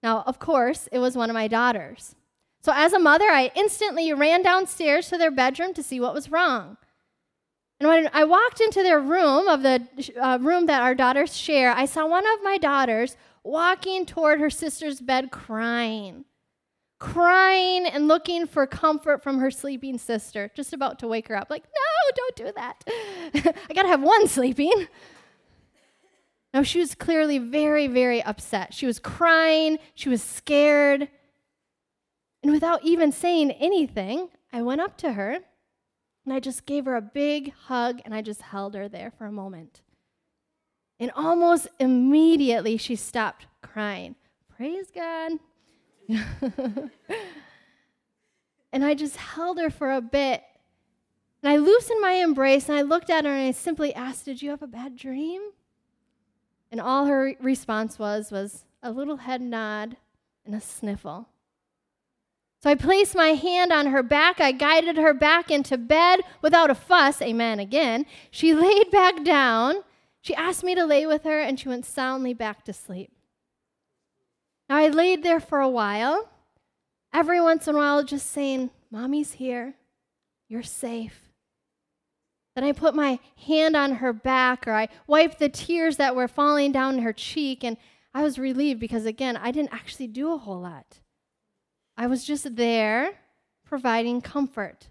Now, 0.03 0.23
of 0.27 0.39
course, 0.39 0.89
it 0.91 0.99
was 0.99 1.15
one 1.15 1.29
of 1.29 1.33
my 1.35 1.47
daughters. 1.47 2.15
So, 2.59 2.73
as 2.75 2.91
a 2.91 2.99
mother, 2.99 3.29
I 3.29 3.51
instantly 3.55 4.11
ran 4.11 4.43
downstairs 4.43 5.07
to 5.07 5.17
their 5.17 5.31
bedroom 5.31 5.73
to 5.75 5.81
see 5.81 6.01
what 6.01 6.13
was 6.13 6.31
wrong. 6.31 6.75
And 7.79 7.87
when 7.87 8.09
I 8.11 8.25
walked 8.25 8.59
into 8.59 8.83
their 8.83 8.99
room, 8.99 9.47
of 9.47 9.63
the 9.63 9.87
uh, 10.21 10.37
room 10.41 10.65
that 10.65 10.81
our 10.81 10.95
daughters 10.95 11.37
share, 11.37 11.71
I 11.71 11.85
saw 11.85 12.05
one 12.05 12.27
of 12.27 12.43
my 12.43 12.57
daughters 12.57 13.15
walking 13.41 14.05
toward 14.05 14.41
her 14.41 14.49
sister's 14.49 14.99
bed 14.99 15.31
crying. 15.31 16.25
Crying 17.01 17.87
and 17.87 18.07
looking 18.07 18.45
for 18.45 18.67
comfort 18.67 19.23
from 19.23 19.39
her 19.39 19.49
sleeping 19.49 19.97
sister, 19.97 20.51
just 20.55 20.71
about 20.71 20.99
to 20.99 21.07
wake 21.07 21.29
her 21.29 21.35
up. 21.35 21.49
Like, 21.49 21.63
no, 21.63 22.11
don't 22.15 22.35
do 22.35 22.51
that. 22.55 22.83
I 23.69 23.73
gotta 23.73 23.87
have 23.87 24.03
one 24.03 24.27
sleeping. 24.27 24.87
No, 26.53 26.61
she 26.61 26.77
was 26.77 26.93
clearly 26.93 27.39
very, 27.39 27.87
very 27.87 28.21
upset. 28.21 28.75
She 28.75 28.85
was 28.85 28.99
crying, 28.99 29.79
she 29.95 30.09
was 30.09 30.21
scared. 30.21 31.07
And 32.43 32.51
without 32.51 32.83
even 32.83 33.11
saying 33.11 33.49
anything, 33.53 34.29
I 34.53 34.61
went 34.61 34.81
up 34.81 34.95
to 34.97 35.13
her 35.13 35.39
and 36.23 36.33
I 36.33 36.39
just 36.39 36.67
gave 36.67 36.85
her 36.85 36.95
a 36.95 37.01
big 37.01 37.51
hug 37.65 37.99
and 38.05 38.13
I 38.13 38.21
just 38.21 38.43
held 38.43 38.75
her 38.75 38.87
there 38.87 39.11
for 39.17 39.25
a 39.25 39.31
moment. 39.31 39.81
And 40.99 41.09
almost 41.15 41.67
immediately 41.79 42.77
she 42.77 42.95
stopped 42.95 43.47
crying. 43.63 44.17
Praise 44.55 44.91
God. 44.93 45.31
and 48.73 48.85
I 48.85 48.93
just 48.93 49.17
held 49.17 49.59
her 49.59 49.69
for 49.69 49.91
a 49.91 50.01
bit. 50.01 50.43
And 51.43 51.51
I 51.51 51.57
loosened 51.57 52.01
my 52.01 52.13
embrace 52.13 52.69
and 52.69 52.77
I 52.77 52.81
looked 52.81 53.09
at 53.09 53.25
her 53.25 53.31
and 53.31 53.47
I 53.47 53.51
simply 53.51 53.93
asked, 53.93 54.25
Did 54.25 54.41
you 54.41 54.51
have 54.51 54.61
a 54.61 54.67
bad 54.67 54.95
dream? 54.95 55.41
And 56.71 56.79
all 56.79 57.05
her 57.05 57.35
response 57.39 57.97
was 57.99 58.31
was 58.31 58.65
a 58.83 58.91
little 58.91 59.17
head 59.17 59.41
nod 59.41 59.97
and 60.45 60.55
a 60.55 60.61
sniffle. 60.61 61.27
So 62.61 62.69
I 62.69 62.75
placed 62.75 63.15
my 63.15 63.29
hand 63.29 63.71
on 63.71 63.87
her 63.87 64.03
back. 64.03 64.39
I 64.39 64.51
guided 64.51 64.97
her 64.97 65.15
back 65.15 65.49
into 65.49 65.77
bed 65.77 66.21
without 66.41 66.69
a 66.69 66.75
fuss. 66.75 67.21
Amen 67.21 67.59
again. 67.59 68.05
She 68.29 68.53
laid 68.55 68.91
back 68.91 69.23
down. 69.23 69.83
She 70.21 70.35
asked 70.35 70.63
me 70.63 70.75
to 70.75 70.85
lay 70.85 71.07
with 71.07 71.23
her, 71.23 71.39
and 71.39 71.59
she 71.59 71.67
went 71.67 71.85
soundly 71.85 72.35
back 72.35 72.63
to 72.65 72.73
sleep. 72.73 73.11
Now 74.71 74.77
I 74.77 74.87
laid 74.87 75.21
there 75.21 75.41
for 75.41 75.59
a 75.59 75.67
while, 75.67 76.29
every 77.13 77.41
once 77.41 77.67
in 77.67 77.75
a 77.75 77.77
while 77.77 78.05
just 78.05 78.31
saying, 78.31 78.69
Mommy's 78.89 79.33
here. 79.33 79.73
You're 80.47 80.63
safe. 80.63 81.27
Then 82.55 82.63
I 82.63 82.71
put 82.71 82.95
my 82.95 83.19
hand 83.45 83.75
on 83.75 83.95
her 83.95 84.13
back 84.13 84.65
or 84.65 84.71
I 84.71 84.87
wiped 85.07 85.39
the 85.39 85.49
tears 85.49 85.97
that 85.97 86.15
were 86.15 86.29
falling 86.29 86.71
down 86.71 86.99
her 86.99 87.11
cheek. 87.11 87.65
And 87.65 87.75
I 88.13 88.23
was 88.23 88.39
relieved 88.39 88.79
because, 88.79 89.05
again, 89.05 89.35
I 89.35 89.51
didn't 89.51 89.73
actually 89.73 90.07
do 90.07 90.31
a 90.31 90.37
whole 90.37 90.61
lot. 90.61 91.01
I 91.97 92.07
was 92.07 92.23
just 92.23 92.55
there 92.55 93.15
providing 93.65 94.21
comfort. 94.21 94.87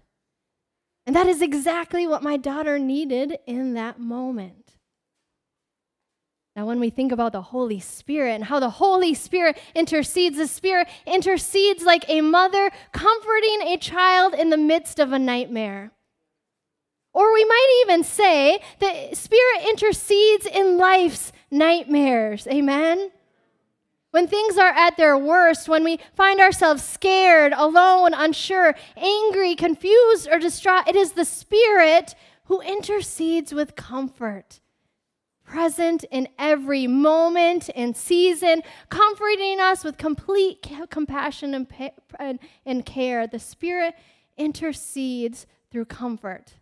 And 1.07 1.15
that 1.15 1.25
is 1.25 1.41
exactly 1.41 2.05
what 2.05 2.21
my 2.21 2.37
daughter 2.37 2.77
needed 2.77 3.39
in 3.47 3.73
that 3.73 3.99
moment. 3.99 4.60
Now, 6.55 6.65
when 6.65 6.81
we 6.81 6.89
think 6.89 7.13
about 7.13 7.31
the 7.31 7.41
Holy 7.41 7.79
Spirit 7.79 8.33
and 8.33 8.43
how 8.43 8.59
the 8.59 8.69
Holy 8.69 9.13
Spirit 9.13 9.57
intercedes, 9.73 10.37
the 10.37 10.47
Spirit 10.47 10.87
intercedes 11.05 11.83
like 11.83 12.03
a 12.09 12.21
mother 12.21 12.71
comforting 12.91 13.61
a 13.61 13.77
child 13.77 14.33
in 14.33 14.49
the 14.49 14.57
midst 14.57 14.99
of 14.99 15.13
a 15.13 15.19
nightmare. 15.19 15.91
Or 17.13 17.33
we 17.33 17.45
might 17.45 17.83
even 17.85 18.03
say 18.03 18.59
that 18.79 19.15
Spirit 19.17 19.67
intercedes 19.69 20.45
in 20.45 20.77
life's 20.77 21.31
nightmares. 21.49 22.47
Amen? 22.47 23.11
When 24.11 24.27
things 24.27 24.57
are 24.57 24.69
at 24.69 24.97
their 24.97 25.17
worst, 25.17 25.69
when 25.69 25.85
we 25.85 25.99
find 26.15 26.41
ourselves 26.41 26.83
scared, 26.83 27.53
alone, 27.55 28.13
unsure, 28.13 28.75
angry, 28.97 29.55
confused, 29.55 30.27
or 30.29 30.37
distraught, 30.37 30.87
it 30.87 30.97
is 30.97 31.13
the 31.13 31.25
Spirit 31.25 32.15
who 32.45 32.61
intercedes 32.61 33.53
with 33.53 33.77
comfort. 33.77 34.60
Present 35.51 36.05
in 36.11 36.29
every 36.39 36.87
moment 36.87 37.69
and 37.75 37.97
season, 37.97 38.63
comforting 38.87 39.59
us 39.59 39.83
with 39.83 39.97
complete 39.97 40.65
compassion 40.89 41.53
and, 41.53 42.39
and, 42.65 42.85
care. 42.85 43.27
The 43.27 43.37
Spirit 43.37 43.95
intercedes 44.37 45.45
through 45.69 45.85
comfort. 45.85 46.53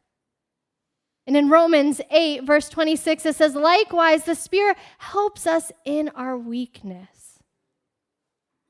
And 1.28 1.38
in 1.38 1.50
Romans 1.50 2.02
8, 2.10 2.46
verse 2.46 2.68
26, 2.68 3.28
it 3.28 3.36
says, 3.36 3.54
Likewise, 3.54 4.24
the 4.24 4.34
Spirit 4.34 4.76
helps 4.98 5.46
us 5.46 5.72
in 5.86 6.10
our 6.16 6.36
weakness. 6.36 7.38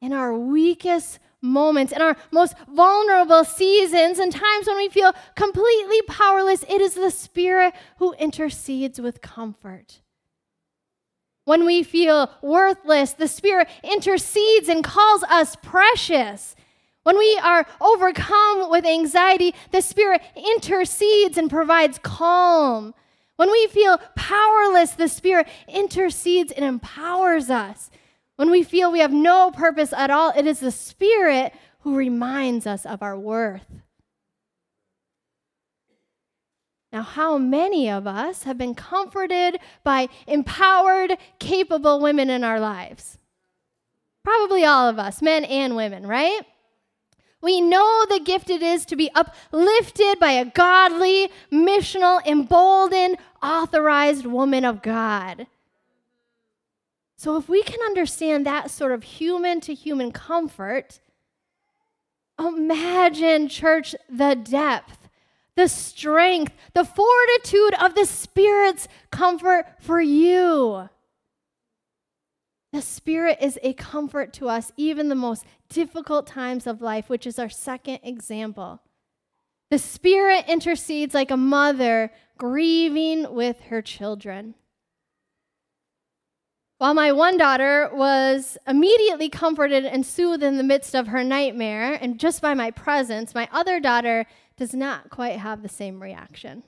In 0.02 0.12
our 0.12 0.38
weakest 0.38 1.20
moments, 1.42 1.94
in 1.94 2.02
our 2.02 2.18
most 2.30 2.56
vulnerable 2.68 3.46
seasons, 3.46 4.20
and 4.20 4.34
times 4.34 4.68
when 4.68 4.76
we 4.76 4.90
feel 4.90 5.14
completely 5.36 6.02
powerless, 6.10 6.66
it 6.68 6.82
is 6.82 6.96
the 6.96 7.10
Spirit 7.10 7.74
who 8.00 8.12
intercedes 8.16 9.00
with 9.00 9.22
comfort. 9.22 10.02
When 11.50 11.66
we 11.66 11.82
feel 11.82 12.30
worthless, 12.44 13.14
the 13.14 13.28
Spirit 13.28 13.70
intercedes 13.84 14.70
and 14.70 14.84
calls 14.84 15.24
us 15.24 15.56
precious. 15.56 16.56
When 17.02 17.18
we 17.18 17.40
are 17.42 17.66
overcome 17.82 18.70
with 18.70 18.86
anxiety, 18.86 19.56
the 19.72 19.82
Spirit 19.82 20.22
intercedes 20.36 21.40
and 21.40 21.50
provides 21.50 21.98
calm. 22.04 22.94
When 23.38 23.50
we 23.50 23.66
feel 23.66 23.98
powerless, 24.16 24.92
the 24.92 25.08
Spirit 25.08 25.48
intercedes 25.68 26.52
and 26.52 26.64
empowers 26.64 27.50
us. 27.50 27.90
When 28.36 28.52
we 28.52 28.62
feel 28.62 28.92
we 28.92 29.00
have 29.00 29.12
no 29.12 29.50
purpose 29.50 29.92
at 29.92 30.12
all, 30.12 30.32
it 30.38 30.46
is 30.46 30.60
the 30.60 30.70
Spirit 30.70 31.52
who 31.80 31.96
reminds 31.96 32.68
us 32.68 32.86
of 32.86 33.02
our 33.02 33.18
worth. 33.18 33.66
Now, 36.92 37.04
how 37.04 37.38
many 37.38 37.90
of 37.90 38.08
us 38.08 38.44
have 38.44 38.58
been 38.58 38.74
comforted 38.74 39.60
by 39.84 40.10
empowered, 40.26 41.18
capable 41.38 42.00
women 42.00 42.30
in 42.30 42.44
our 42.44 42.60
lives? 42.60 43.20
Probably 44.24 44.66
all 44.66 44.90
of 44.90 44.98
us, 44.98 45.22
men 45.22 45.46
and 45.46 45.76
women, 45.76 46.08
right? 46.08 46.42
We 47.42 47.62
know 47.62 48.06
the 48.10 48.20
gift 48.20 48.50
it 48.50 48.62
is 48.62 48.86
to 48.86 48.96
be 48.96 49.10
uplifted 49.16 50.20
by 50.20 50.32
a 50.32 50.46
godly, 50.46 51.30
missional, 51.52 52.26
emboldened, 52.26 53.18
authorized 53.42 54.26
woman 54.26 54.66
of 54.66 54.82
God. 54.82 55.48
So, 57.16 57.38
if 57.38 57.48
we 57.48 57.64
can 57.64 57.80
understand 57.82 58.46
that 58.46 58.72
sort 58.72 58.92
of 58.92 59.04
human 59.04 59.62
to 59.62 59.74
human 59.74 60.12
comfort, 60.12 61.00
imagine, 62.38 63.48
church, 63.48 63.96
the 64.10 64.36
depth, 64.36 64.99
the 65.60 65.68
strength, 65.68 66.54
the 66.74 66.86
fortitude 66.86 67.74
of 67.82 67.94
the 67.94 68.06
Spirit's 68.06 68.88
comfort 69.12 69.66
for 69.82 70.00
you. 70.00 70.88
The 72.72 72.82
Spirit 72.82 73.40
is 73.42 73.60
a 73.62 73.74
comfort 73.74 74.32
to 74.34 74.48
us, 74.48 74.72
even 74.78 75.10
the 75.10 75.16
most 75.16 75.44
difficult 75.68 76.28
times 76.28 76.66
of 76.66 76.82
life, 76.82 77.10
which 77.10 77.28
is 77.28 77.38
our 77.38 77.50
second 77.50 78.00
example. 78.04 78.82
The 79.70 79.80
Spirit 79.80 80.46
intercedes 80.48 81.14
like 81.14 81.30
a 81.30 81.36
mother 81.36 82.14
grieving 82.38 83.34
with 83.34 83.60
her 83.64 83.82
children. 83.82 84.56
While 86.78 86.94
my 86.94 87.12
one 87.12 87.36
daughter 87.36 87.90
was 87.92 88.58
immediately 88.66 89.28
comforted 89.28 89.84
and 89.84 90.06
soothed 90.06 90.42
in 90.42 90.56
the 90.56 90.64
midst 90.64 90.96
of 90.96 91.08
her 91.08 91.26
nightmare, 91.26 92.00
and 92.02 92.18
just 92.18 92.42
by 92.42 92.54
my 92.54 92.72
presence, 92.72 93.36
my 93.36 93.50
other 93.52 93.82
daughter 93.82 94.26
does 94.60 94.74
not 94.74 95.10
quite 95.10 95.40
have 95.40 95.64
the 95.64 95.70
same 95.70 96.04
reaction. 96.04 96.64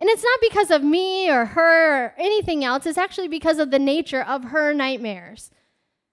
And 0.00 0.10
it's 0.10 0.24
not 0.24 0.40
because 0.40 0.70
of 0.70 0.82
me 0.82 1.30
or 1.30 1.44
her 1.44 2.06
or 2.06 2.14
anything 2.18 2.64
else, 2.64 2.86
it's 2.86 2.98
actually 2.98 3.28
because 3.28 3.58
of 3.58 3.70
the 3.70 3.78
nature 3.78 4.22
of 4.22 4.44
her 4.44 4.72
nightmares. 4.72 5.50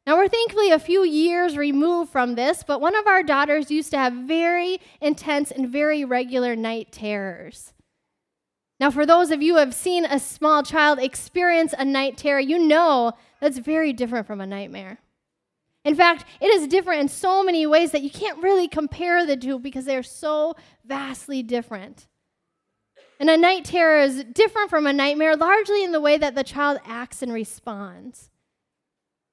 Now, 0.05 0.17
we're 0.17 0.27
thankfully 0.27 0.69
a 0.71 0.79
few 0.79 1.03
years 1.03 1.57
removed 1.57 2.11
from 2.11 2.35
this, 2.35 2.63
but 2.65 2.81
one 2.81 2.95
of 2.95 3.07
our 3.07 3.23
daughters 3.23 3.71
used 3.71 3.91
to 3.91 3.97
have 3.97 4.13
very 4.13 4.79
intense 5.01 5.49
and 5.49 5.69
very 5.69 6.03
regular 6.03 6.55
night 6.55 6.91
terrors. 6.91 7.73
Now, 8.79 8.91
for 8.91 9.05
those 9.05 9.31
of 9.31 9.41
you 9.41 9.53
who 9.53 9.59
have 9.59 9.73
seen 9.73 10.05
a 10.05 10.19
small 10.19 10.63
child 10.63 10.99
experience 10.99 11.73
a 11.77 11.85
night 11.85 12.17
terror, 12.17 12.39
you 12.39 12.59
know 12.59 13.13
that's 13.39 13.57
very 13.57 13.93
different 13.93 14.27
from 14.27 14.41
a 14.41 14.47
nightmare. 14.47 14.99
In 15.85 15.95
fact, 15.95 16.25
it 16.41 16.47
is 16.47 16.67
different 16.67 17.01
in 17.01 17.07
so 17.07 17.43
many 17.43 17.65
ways 17.65 17.91
that 17.91 18.01
you 18.01 18.09
can't 18.09 18.43
really 18.43 18.67
compare 18.67 19.25
the 19.25 19.37
two 19.37 19.59
because 19.59 19.85
they're 19.85 20.03
so 20.03 20.55
vastly 20.85 21.41
different. 21.41 22.07
And 23.19 23.29
a 23.29 23.37
night 23.37 23.65
terror 23.65 23.99
is 23.99 24.23
different 24.33 24.69
from 24.69 24.87
a 24.87 24.93
nightmare 24.93 25.35
largely 25.35 25.83
in 25.83 25.91
the 25.91 26.01
way 26.01 26.17
that 26.17 26.35
the 26.35 26.43
child 26.43 26.79
acts 26.85 27.21
and 27.21 27.33
responds. 27.33 28.29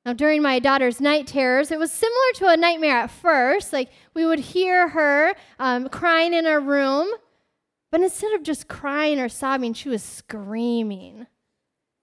Now, 0.04 0.12
during 0.12 0.40
my 0.40 0.60
daughter's 0.60 1.00
night 1.00 1.26
terrors, 1.26 1.72
it 1.72 1.80
was 1.80 1.90
similar 1.90 2.32
to 2.36 2.48
a 2.48 2.56
nightmare 2.56 2.98
at 2.98 3.10
first. 3.10 3.72
Like, 3.72 3.90
we 4.14 4.24
would 4.24 4.38
hear 4.38 4.88
her 4.88 5.34
um, 5.58 5.88
crying 5.88 6.32
in 6.32 6.44
her 6.44 6.60
room, 6.60 7.08
but 7.90 8.00
instead 8.00 8.32
of 8.32 8.44
just 8.44 8.68
crying 8.68 9.18
or 9.18 9.28
sobbing, 9.28 9.72
she 9.72 9.88
was 9.88 10.04
screaming. 10.04 11.26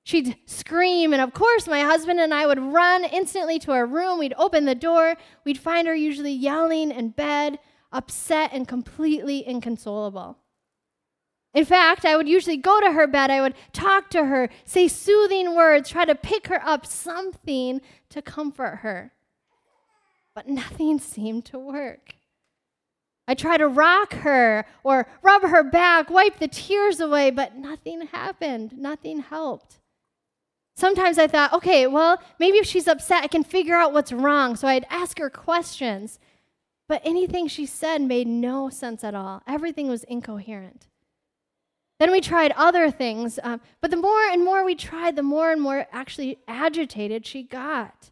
She'd 0.04 0.36
scream, 0.46 1.14
and 1.14 1.22
of 1.22 1.34
course, 1.34 1.66
my 1.68 1.82
husband 1.82 2.20
and 2.20 2.34
I 2.34 2.46
would 2.46 2.60
run 2.60 3.06
instantly 3.06 3.58
to 3.60 3.72
her 3.72 3.86
room. 3.86 4.20
We'd 4.20 4.34
open 4.38 4.66
the 4.66 4.76
door. 4.76 5.16
We'd 5.46 5.58
find 5.58 5.88
her 5.88 5.96
usually 5.96 6.34
yelling 6.34 6.92
in 6.92 7.10
bed, 7.10 7.60
upset 7.92 8.52
and 8.52 8.68
completely 8.68 9.48
inconsolable. 9.48 10.38
In 11.54 11.66
fact, 11.66 12.04
I 12.04 12.18
would 12.18 12.28
usually 12.28 12.58
go 12.58 12.82
to 12.82 12.92
her 12.92 13.08
bed, 13.08 13.30
I 13.30 13.40
would 13.40 13.54
talk 13.72 14.10
to 14.10 14.26
her, 14.26 14.50
say 14.66 14.88
soothing 14.88 15.56
words, 15.56 15.90
try 15.90 16.04
to 16.04 16.16
pick 16.16 16.48
her 16.48 16.60
up, 16.66 16.86
something 16.86 17.80
to 18.10 18.22
comfort 18.22 18.78
her. 18.78 19.14
But 20.34 20.50
nothing 20.50 21.00
seemed 21.00 21.46
to 21.46 21.60
work. 21.60 22.16
I 23.28 23.36
tried 23.36 23.58
to 23.58 23.68
rock 23.68 24.14
her 24.16 24.66
or 24.84 25.08
rub 25.22 25.44
her 25.44 25.64
back, 25.64 26.10
wipe 26.10 26.40
the 26.40 26.48
tears 26.48 27.00
away, 27.00 27.32
but 27.32 27.56
nothing 27.56 28.08
happened. 28.08 28.78
Nothing 28.78 29.20
helped. 29.20 29.80
Sometimes 30.76 31.20
I 31.20 31.28
thought, 31.28 31.54
okay, 31.54 31.86
well, 31.88 32.22
maybe 32.40 32.58
if 32.58 32.66
she's 32.66 32.88
upset, 32.88 33.24
I 33.24 33.28
can 33.28 33.44
figure 33.44 33.76
out 33.76 33.94
what's 33.94 34.12
wrong. 34.12 34.56
So 34.56 34.68
I'd 34.68 34.88
ask 34.90 35.20
her 35.20 35.30
questions. 35.30 36.20
But 36.88 37.02
anything 37.06 37.48
she 37.48 37.66
said 37.66 38.02
made 38.02 38.28
no 38.28 38.70
sense 38.70 39.04
at 39.04 39.16
all. 39.16 39.42
Everything 39.48 39.88
was 39.88 40.04
incoherent. 40.06 40.88
Then 42.00 42.12
we 42.12 42.22
tried 42.22 42.52
other 42.58 42.92
things, 42.92 43.40
um, 43.44 43.62
but 43.80 43.92
the 43.92 43.98
more 43.98 44.26
and 44.26 44.44
more 44.44 44.66
we 44.66 44.76
tried, 44.76 45.16
the 45.16 45.24
more 45.24 45.52
and 45.52 45.62
more 45.62 45.88
actually 45.92 46.40
agitated 46.48 47.26
she 47.26 47.44
got. 47.44 48.12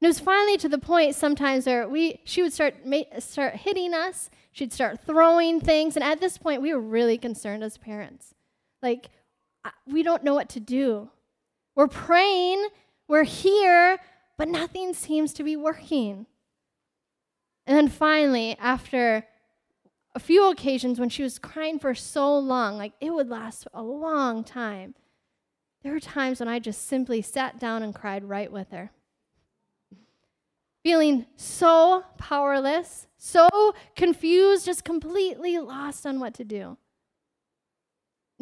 And 0.00 0.06
it 0.06 0.06
was 0.06 0.20
finally 0.20 0.56
to 0.58 0.68
the 0.68 0.78
point 0.78 1.16
sometimes 1.16 1.66
where 1.66 1.88
we, 1.88 2.20
she 2.24 2.42
would 2.42 2.52
start, 2.52 2.76
start 3.18 3.56
hitting 3.56 3.94
us, 3.94 4.30
she'd 4.52 4.72
start 4.72 5.00
throwing 5.04 5.60
things, 5.60 5.96
and 5.96 6.04
at 6.04 6.20
this 6.20 6.38
point, 6.38 6.62
we 6.62 6.72
were 6.72 6.80
really 6.80 7.18
concerned 7.18 7.64
as 7.64 7.76
parents. 7.78 8.34
Like, 8.80 9.08
we 9.86 10.02
don't 10.02 10.22
know 10.22 10.34
what 10.34 10.48
to 10.50 10.60
do. 10.60 11.10
We're 11.80 11.86
praying, 11.86 12.68
we're 13.08 13.24
here, 13.24 13.98
but 14.36 14.48
nothing 14.48 14.92
seems 14.92 15.32
to 15.32 15.42
be 15.42 15.56
working. 15.56 16.26
And 17.66 17.74
then 17.74 17.88
finally, 17.88 18.54
after 18.58 19.24
a 20.14 20.18
few 20.20 20.50
occasions 20.50 21.00
when 21.00 21.08
she 21.08 21.22
was 21.22 21.38
crying 21.38 21.78
for 21.78 21.94
so 21.94 22.38
long, 22.38 22.76
like 22.76 22.92
it 23.00 23.14
would 23.14 23.30
last 23.30 23.66
a 23.72 23.82
long 23.82 24.44
time, 24.44 24.94
there 25.82 25.94
were 25.94 26.00
times 26.00 26.38
when 26.38 26.50
I 26.50 26.58
just 26.58 26.86
simply 26.86 27.22
sat 27.22 27.58
down 27.58 27.82
and 27.82 27.94
cried 27.94 28.24
right 28.24 28.52
with 28.52 28.72
her. 28.72 28.90
Feeling 30.82 31.24
so 31.34 32.04
powerless, 32.18 33.06
so 33.16 33.48
confused, 33.96 34.66
just 34.66 34.84
completely 34.84 35.56
lost 35.56 36.04
on 36.04 36.20
what 36.20 36.34
to 36.34 36.44
do. 36.44 36.76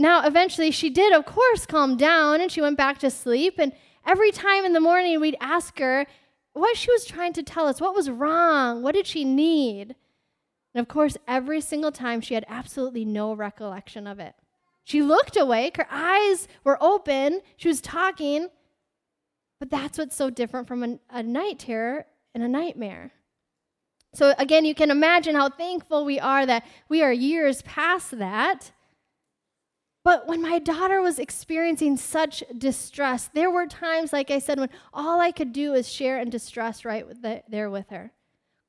Now, 0.01 0.25
eventually, 0.25 0.71
she 0.71 0.91
did, 0.91 1.13
of 1.13 1.27
course, 1.27 1.67
calm 1.67 1.97
down 1.97 2.41
and 2.41 2.53
she 2.53 2.61
went 2.61 2.77
back 2.77 2.99
to 2.99 3.11
sleep. 3.11 3.59
And 3.59 3.73
every 4.07 4.31
time 4.31 4.65
in 4.65 4.73
the 4.73 4.81
morning, 4.81 5.21
we'd 5.21 5.37
ask 5.41 5.77
her 5.81 6.07
what 6.53 6.77
she 6.77 6.91
was 6.93 7.05
trying 7.05 7.33
to 7.33 7.43
tell 7.43 7.67
us. 7.67 7.81
What 7.81 7.97
was 7.97 8.09
wrong? 8.09 8.83
What 8.83 8.95
did 8.95 9.09
she 9.09 9.25
need? 9.25 9.97
And 10.73 10.81
of 10.81 10.87
course, 10.87 11.17
every 11.27 11.61
single 11.61 11.91
time, 11.91 12.21
she 12.21 12.35
had 12.35 12.47
absolutely 12.49 13.05
no 13.05 13.33
recollection 13.33 14.07
of 14.07 14.21
it. 14.21 14.35
She 14.85 15.03
looked 15.03 15.37
awake, 15.37 15.77
her 15.77 15.89
eyes 15.91 16.47
were 16.63 16.79
open, 16.81 17.41
she 17.57 17.69
was 17.69 17.81
talking. 17.81 18.49
But 19.59 19.71
that's 19.71 19.99
what's 19.99 20.15
so 20.15 20.31
different 20.31 20.69
from 20.69 20.85
a, 20.85 20.99
a 21.11 21.23
night 21.25 21.59
terror 21.59 22.07
and 22.35 22.45
a 22.45 22.49
nightmare. 22.49 23.13
So, 24.15 24.33
again, 24.39 24.65
you 24.65 24.75
can 24.75 24.93
imagine 24.93 25.35
how 25.35 25.49
thankful 25.49 26.05
we 26.05 26.21
are 26.21 26.47
that 26.47 26.65
we 26.89 27.03
are 27.03 27.13
years 27.13 27.63
past 27.63 28.17
that. 28.19 28.71
But 30.09 30.27
when 30.27 30.41
my 30.41 30.59
daughter 30.59 31.03
was 31.03 31.19
experiencing 31.19 31.99
such 31.99 32.43
distress, 32.57 33.29
there 33.35 33.51
were 33.51 33.67
times, 33.67 34.11
like 34.11 34.31
I 34.31 34.39
said, 34.39 34.59
when 34.59 34.71
all 34.91 35.21
I 35.21 35.31
could 35.31 35.53
do 35.53 35.75
is 35.75 35.87
share 35.87 36.19
in 36.19 36.31
distress 36.31 36.83
right 36.83 37.07
the, 37.21 37.43
there 37.47 37.69
with 37.69 37.91
her. 37.91 38.13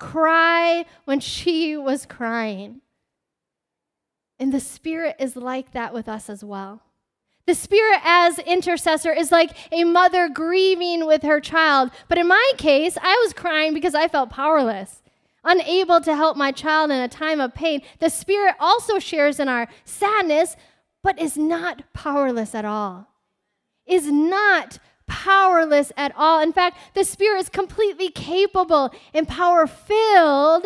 Cry 0.02 0.84
when 1.06 1.21
she 1.21 1.78
was 1.78 2.06
crying. 2.06 2.82
And 4.38 4.54
the 4.54 4.60
Spirit 4.60 5.15
is 5.17 5.38
like 5.38 5.71
that 5.71 5.93
with 5.93 6.10
us 6.10 6.30
as 6.30 6.43
well. 6.43 6.82
The 7.45 7.56
Spirit, 7.56 8.02
as 8.04 8.39
intercessor, 8.39 9.13
is 9.13 9.32
like 9.32 9.52
a 9.71 9.86
mother 9.86 10.28
grieving 10.28 11.08
with 11.08 11.23
her 11.23 11.39
child. 11.39 11.91
But 12.10 12.17
in 12.17 12.28
my 12.28 12.52
case, 12.58 12.97
I 13.02 13.17
was 13.23 13.32
crying 13.32 13.73
because 13.73 13.95
I 13.95 14.10
felt 14.10 14.30
powerless, 14.30 15.02
unable 15.45 16.02
to 16.02 16.17
help 16.17 16.36
my 16.36 16.52
child 16.52 16.91
in 16.91 16.99
a 16.99 17.08
time 17.08 17.39
of 17.39 17.56
pain. 17.56 17.82
The 17.99 18.10
Spirit 18.10 18.56
also 18.60 18.99
shares 18.99 19.39
in 19.39 19.47
our 19.47 19.69
sadness, 19.86 20.58
but 21.04 21.20
is 21.20 21.38
not 21.38 21.84
powerless 21.94 22.54
at 22.54 22.66
all. 22.66 23.08
Is 23.86 24.12
not 24.12 24.80
powerless 25.08 25.92
at 25.98 26.14
all. 26.16 26.42
In 26.42 26.54
fact, 26.54 26.78
the 26.94 27.04
Spirit 27.04 27.40
is 27.40 27.50
completely 27.50 28.10
capable 28.10 28.92
and 29.14 29.28
power 29.28 29.68
filled 29.68 30.66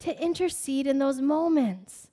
to 0.00 0.22
intercede 0.22 0.86
in 0.86 0.98
those 0.98 1.20
moments. 1.20 2.08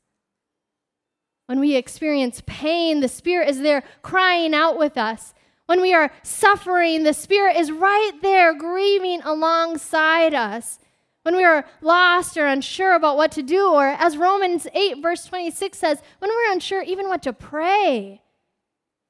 When 1.48 1.60
we 1.60 1.76
experience 1.76 2.44
pain, 2.46 3.00
the 3.00 3.08
Spirit 3.08 3.50
is 3.50 3.60
there 3.60 3.84
crying 4.02 4.54
out 4.54 4.78
with 4.78 4.98
us. 4.98 5.34
When 5.66 5.82
we 5.82 5.94
are 5.94 6.12
suffering, 6.24 7.04
the 7.04 7.14
Spirit 7.14 7.58
is 7.58 7.72
right 7.72 8.12
there 8.22 8.54
grieving 8.54 9.22
alongside 9.24 10.34
us 10.34 10.80
when 11.24 11.36
we 11.36 11.44
are 11.44 11.66
lost 11.82 12.38
or 12.38 12.48
unsure 12.48 12.96
about 12.96 13.18
what 13.18 13.32
to 13.34 13.44
do, 13.44 13.72
or 13.72 13.88
as 13.88 14.18
Romans 14.18 14.68
8, 14.74 15.02
verse 15.02 15.26
26 15.26 15.78
says, 15.78 16.02
when 16.20 16.30
we're 16.32 16.52
unsure 16.52 16.82
even 16.82 17.08
what 17.08 17.22
to 17.24 17.34
pray. 17.34 18.22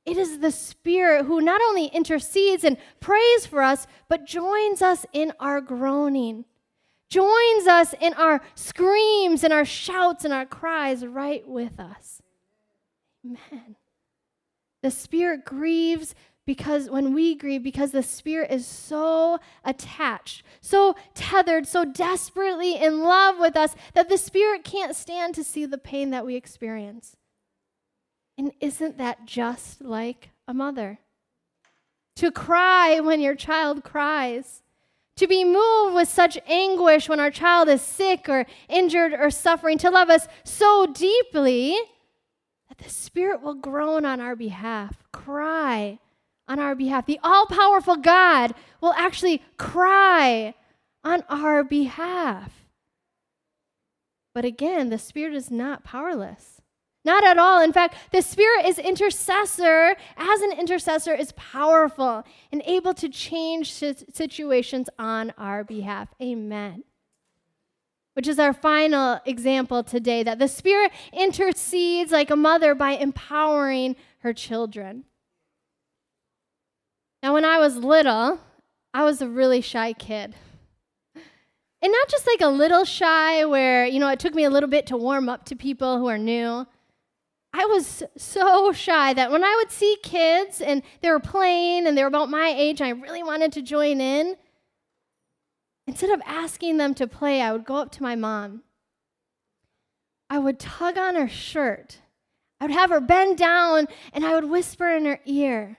It 0.05 0.17
is 0.17 0.39
the 0.39 0.51
Spirit 0.51 1.25
who 1.25 1.41
not 1.41 1.61
only 1.61 1.85
intercedes 1.85 2.63
and 2.63 2.77
prays 2.99 3.45
for 3.45 3.61
us, 3.61 3.85
but 4.09 4.25
joins 4.25 4.81
us 4.81 5.05
in 5.13 5.31
our 5.39 5.61
groaning, 5.61 6.45
joins 7.07 7.67
us 7.67 7.93
in 8.01 8.13
our 8.15 8.41
screams 8.55 9.43
and 9.43 9.53
our 9.53 9.65
shouts 9.65 10.25
and 10.25 10.33
our 10.33 10.45
cries 10.45 11.05
right 11.05 11.47
with 11.47 11.79
us. 11.79 12.21
Amen. 13.23 13.75
The 14.81 14.91
Spirit 14.91 15.45
grieves 15.45 16.15
because 16.51 16.89
when 16.89 17.13
we 17.13 17.33
grieve, 17.33 17.63
because 17.63 17.91
the 17.91 18.03
Spirit 18.03 18.51
is 18.51 18.67
so 18.67 19.39
attached, 19.63 20.43
so 20.59 20.97
tethered, 21.13 21.65
so 21.65 21.85
desperately 21.85 22.75
in 22.75 23.05
love 23.05 23.39
with 23.39 23.55
us 23.55 23.73
that 23.93 24.09
the 24.09 24.17
Spirit 24.17 24.65
can't 24.65 24.93
stand 24.93 25.33
to 25.33 25.45
see 25.45 25.65
the 25.65 25.77
pain 25.77 26.09
that 26.09 26.25
we 26.25 26.35
experience. 26.35 27.15
And 28.37 28.51
isn't 28.59 28.97
that 28.97 29.25
just 29.25 29.79
like 29.79 30.31
a 30.45 30.53
mother? 30.53 30.99
To 32.17 32.33
cry 32.33 32.99
when 32.99 33.21
your 33.21 33.35
child 33.35 33.85
cries, 33.85 34.61
to 35.15 35.27
be 35.27 35.45
moved 35.45 35.95
with 35.95 36.09
such 36.09 36.37
anguish 36.49 37.07
when 37.07 37.21
our 37.21 37.31
child 37.31 37.69
is 37.69 37.81
sick 37.81 38.27
or 38.27 38.45
injured 38.67 39.13
or 39.13 39.29
suffering, 39.29 39.77
to 39.77 39.89
love 39.89 40.09
us 40.09 40.27
so 40.43 40.85
deeply 40.85 41.77
that 42.67 42.77
the 42.77 42.89
Spirit 42.89 43.41
will 43.41 43.53
groan 43.53 44.03
on 44.03 44.19
our 44.19 44.35
behalf, 44.35 45.01
cry 45.13 45.97
on 46.51 46.59
our 46.59 46.75
behalf. 46.75 47.05
The 47.05 47.19
all 47.23 47.45
powerful 47.45 47.95
God 47.95 48.53
will 48.81 48.93
actually 48.93 49.41
cry 49.57 50.53
on 51.01 51.23
our 51.29 51.63
behalf. 51.63 52.65
But 54.35 54.43
again, 54.43 54.89
the 54.89 54.97
Spirit 54.97 55.33
is 55.33 55.49
not 55.49 55.85
powerless. 55.85 56.61
Not 57.05 57.23
at 57.23 57.37
all. 57.37 57.63
In 57.63 57.71
fact, 57.71 57.95
the 58.11 58.21
Spirit 58.21 58.65
is 58.65 58.77
intercessor, 58.77 59.95
as 60.17 60.41
an 60.41 60.51
intercessor, 60.59 61.15
is 61.15 61.31
powerful 61.31 62.23
and 62.51 62.61
able 62.65 62.93
to 62.95 63.07
change 63.07 63.73
situations 63.73 64.89
on 64.99 65.33
our 65.37 65.63
behalf. 65.63 66.09
Amen. 66.21 66.83
Which 68.13 68.27
is 68.27 68.39
our 68.39 68.53
final 68.53 69.21
example 69.25 69.83
today 69.83 70.21
that 70.23 70.37
the 70.37 70.49
Spirit 70.49 70.91
intercedes 71.13 72.11
like 72.11 72.29
a 72.29 72.35
mother 72.35 72.75
by 72.75 72.91
empowering 72.91 73.95
her 74.19 74.33
children. 74.33 75.05
Now, 77.23 77.33
when 77.33 77.45
I 77.45 77.59
was 77.59 77.77
little, 77.77 78.39
I 78.93 79.03
was 79.03 79.21
a 79.21 79.29
really 79.29 79.61
shy 79.61 79.93
kid. 79.93 80.35
And 81.83 81.91
not 81.91 82.09
just 82.09 82.27
like 82.27 82.41
a 82.41 82.47
little 82.47 82.83
shy 82.83 83.45
where, 83.45 83.85
you 83.85 83.99
know, 83.99 84.09
it 84.09 84.19
took 84.19 84.35
me 84.35 84.43
a 84.43 84.49
little 84.49 84.69
bit 84.69 84.85
to 84.87 84.97
warm 84.97 85.29
up 85.29 85.45
to 85.45 85.55
people 85.55 85.97
who 85.97 86.07
are 86.07 86.17
new. 86.17 86.67
I 87.53 87.65
was 87.65 88.03
so 88.17 88.71
shy 88.71 89.13
that 89.13 89.31
when 89.31 89.43
I 89.43 89.55
would 89.57 89.71
see 89.71 89.97
kids 90.03 90.61
and 90.61 90.83
they 91.01 91.09
were 91.09 91.19
playing 91.19 91.85
and 91.85 91.97
they 91.97 92.01
were 92.01 92.07
about 92.07 92.29
my 92.29 92.47
age, 92.55 92.81
and 92.81 92.87
I 92.87 92.91
really 92.91 93.23
wanted 93.23 93.51
to 93.53 93.61
join 93.61 93.99
in. 93.99 94.37
instead 95.87 96.09
of 96.09 96.21
asking 96.25 96.77
them 96.77 96.93
to 96.95 97.07
play, 97.07 97.41
I 97.41 97.51
would 97.51 97.65
go 97.65 97.75
up 97.75 97.91
to 97.93 98.03
my 98.03 98.15
mom. 98.15 98.63
I 100.29 100.39
would 100.39 100.59
tug 100.59 100.97
on 100.97 101.15
her 101.15 101.27
shirt. 101.27 101.99
I 102.59 102.65
would 102.65 102.73
have 102.73 102.89
her 102.91 103.01
bend 103.01 103.37
down 103.37 103.87
and 104.13 104.25
I 104.25 104.35
would 104.35 104.45
whisper 104.45 104.87
in 104.89 105.05
her 105.05 105.19
ear, 105.25 105.77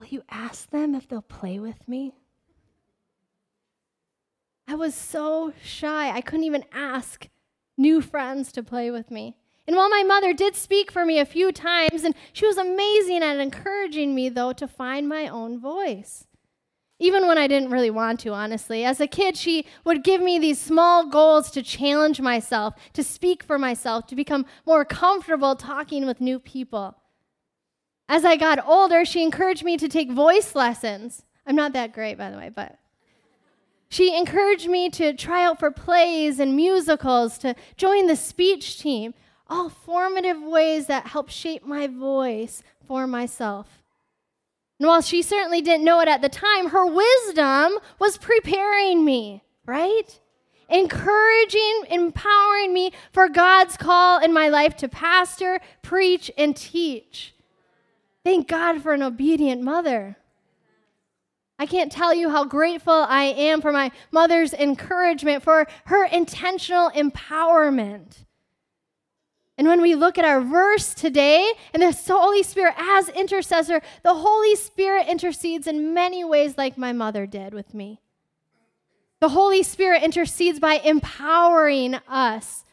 Will 0.00 0.08
you 0.08 0.22
ask 0.30 0.70
them 0.70 0.94
if 0.94 1.08
they'll 1.08 1.22
play 1.22 1.58
with 1.58 1.88
me? 1.88 2.14
I 4.66 4.74
was 4.74 4.94
so 4.94 5.52
shy. 5.62 6.10
I 6.10 6.20
couldn't 6.20 6.44
even 6.44 6.64
ask 6.72 7.28
new 7.76 8.00
friends 8.00 8.52
to 8.52 8.62
play 8.62 8.90
with 8.90 9.10
me. 9.10 9.36
And 9.66 9.76
while 9.76 9.88
my 9.88 10.02
mother 10.02 10.32
did 10.34 10.56
speak 10.56 10.90
for 10.90 11.06
me 11.06 11.18
a 11.18 11.24
few 11.24 11.50
times, 11.50 12.04
and 12.04 12.14
she 12.32 12.46
was 12.46 12.58
amazing 12.58 13.22
at 13.22 13.38
encouraging 13.38 14.14
me, 14.14 14.28
though, 14.28 14.52
to 14.52 14.68
find 14.68 15.08
my 15.08 15.26
own 15.28 15.58
voice. 15.58 16.26
Even 16.98 17.26
when 17.26 17.38
I 17.38 17.46
didn't 17.46 17.70
really 17.70 17.90
want 17.90 18.20
to, 18.20 18.32
honestly. 18.32 18.84
As 18.84 19.00
a 19.00 19.06
kid, 19.06 19.36
she 19.36 19.66
would 19.84 20.04
give 20.04 20.20
me 20.20 20.38
these 20.38 20.60
small 20.60 21.08
goals 21.08 21.50
to 21.52 21.62
challenge 21.62 22.20
myself, 22.20 22.74
to 22.92 23.02
speak 23.02 23.42
for 23.42 23.58
myself, 23.58 24.06
to 24.08 24.14
become 24.14 24.46
more 24.66 24.84
comfortable 24.84 25.56
talking 25.56 26.06
with 26.06 26.20
new 26.20 26.38
people. 26.38 26.96
As 28.08 28.24
I 28.24 28.36
got 28.36 28.66
older, 28.66 29.04
she 29.04 29.22
encouraged 29.22 29.64
me 29.64 29.76
to 29.76 29.88
take 29.88 30.10
voice 30.10 30.54
lessons. 30.54 31.22
I'm 31.46 31.56
not 31.56 31.72
that 31.72 31.92
great, 31.92 32.18
by 32.18 32.30
the 32.30 32.36
way, 32.36 32.50
but 32.54 32.78
she 33.88 34.16
encouraged 34.16 34.68
me 34.68 34.90
to 34.90 35.14
try 35.14 35.44
out 35.44 35.58
for 35.58 35.70
plays 35.70 36.40
and 36.40 36.56
musicals, 36.56 37.38
to 37.38 37.54
join 37.76 38.06
the 38.06 38.16
speech 38.16 38.78
team, 38.80 39.14
all 39.46 39.68
formative 39.68 40.42
ways 40.42 40.86
that 40.86 41.06
helped 41.06 41.30
shape 41.30 41.64
my 41.64 41.86
voice 41.86 42.62
for 42.86 43.06
myself. 43.06 43.82
And 44.78 44.88
while 44.88 45.02
she 45.02 45.22
certainly 45.22 45.60
didn't 45.60 45.84
know 45.84 46.00
it 46.00 46.08
at 46.08 46.22
the 46.22 46.28
time, 46.28 46.70
her 46.70 46.84
wisdom 46.84 47.78
was 47.98 48.18
preparing 48.18 49.04
me, 49.04 49.44
right? 49.64 50.18
Encouraging, 50.68 51.84
empowering 51.88 52.74
me 52.74 52.92
for 53.12 53.28
God's 53.28 53.76
call 53.76 54.22
in 54.22 54.32
my 54.32 54.48
life 54.48 54.76
to 54.78 54.88
pastor, 54.88 55.60
preach, 55.82 56.30
and 56.36 56.56
teach. 56.56 57.34
Thank 58.24 58.48
God 58.48 58.82
for 58.82 58.94
an 58.94 59.02
obedient 59.02 59.62
mother. 59.62 60.16
I 61.58 61.66
can't 61.66 61.92
tell 61.92 62.12
you 62.12 62.30
how 62.30 62.44
grateful 62.44 62.92
I 62.92 63.24
am 63.24 63.60
for 63.60 63.70
my 63.70 63.92
mother's 64.10 64.52
encouragement, 64.52 65.42
for 65.42 65.66
her 65.84 66.04
intentional 66.06 66.90
empowerment. 66.90 68.24
And 69.56 69.68
when 69.68 69.80
we 69.80 69.94
look 69.94 70.18
at 70.18 70.24
our 70.24 70.40
verse 70.40 70.94
today 70.94 71.52
and 71.72 71.80
the 71.80 71.92
Holy 72.08 72.42
Spirit 72.42 72.74
as 72.76 73.08
intercessor, 73.10 73.82
the 74.02 74.14
Holy 74.14 74.56
Spirit 74.56 75.06
intercedes 75.06 75.68
in 75.68 75.94
many 75.94 76.24
ways, 76.24 76.58
like 76.58 76.76
my 76.76 76.92
mother 76.92 77.24
did 77.24 77.54
with 77.54 77.72
me. 77.72 78.00
The 79.20 79.28
Holy 79.28 79.62
Spirit 79.62 80.02
intercedes 80.02 80.58
by 80.58 80.74
empowering 80.84 81.94
us. 82.08 82.64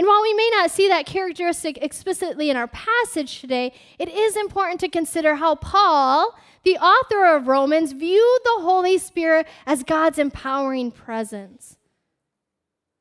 And 0.00 0.06
while 0.08 0.22
we 0.22 0.32
may 0.32 0.48
not 0.54 0.70
see 0.70 0.88
that 0.88 1.04
characteristic 1.04 1.76
explicitly 1.82 2.48
in 2.48 2.56
our 2.56 2.68
passage 2.68 3.38
today, 3.38 3.74
it 3.98 4.08
is 4.08 4.34
important 4.34 4.80
to 4.80 4.88
consider 4.88 5.34
how 5.34 5.56
Paul, 5.56 6.34
the 6.64 6.78
author 6.78 7.36
of 7.36 7.48
Romans, 7.48 7.92
viewed 7.92 8.40
the 8.44 8.62
Holy 8.62 8.96
Spirit 8.96 9.46
as 9.66 9.82
God's 9.82 10.18
empowering 10.18 10.90
presence. 10.90 11.76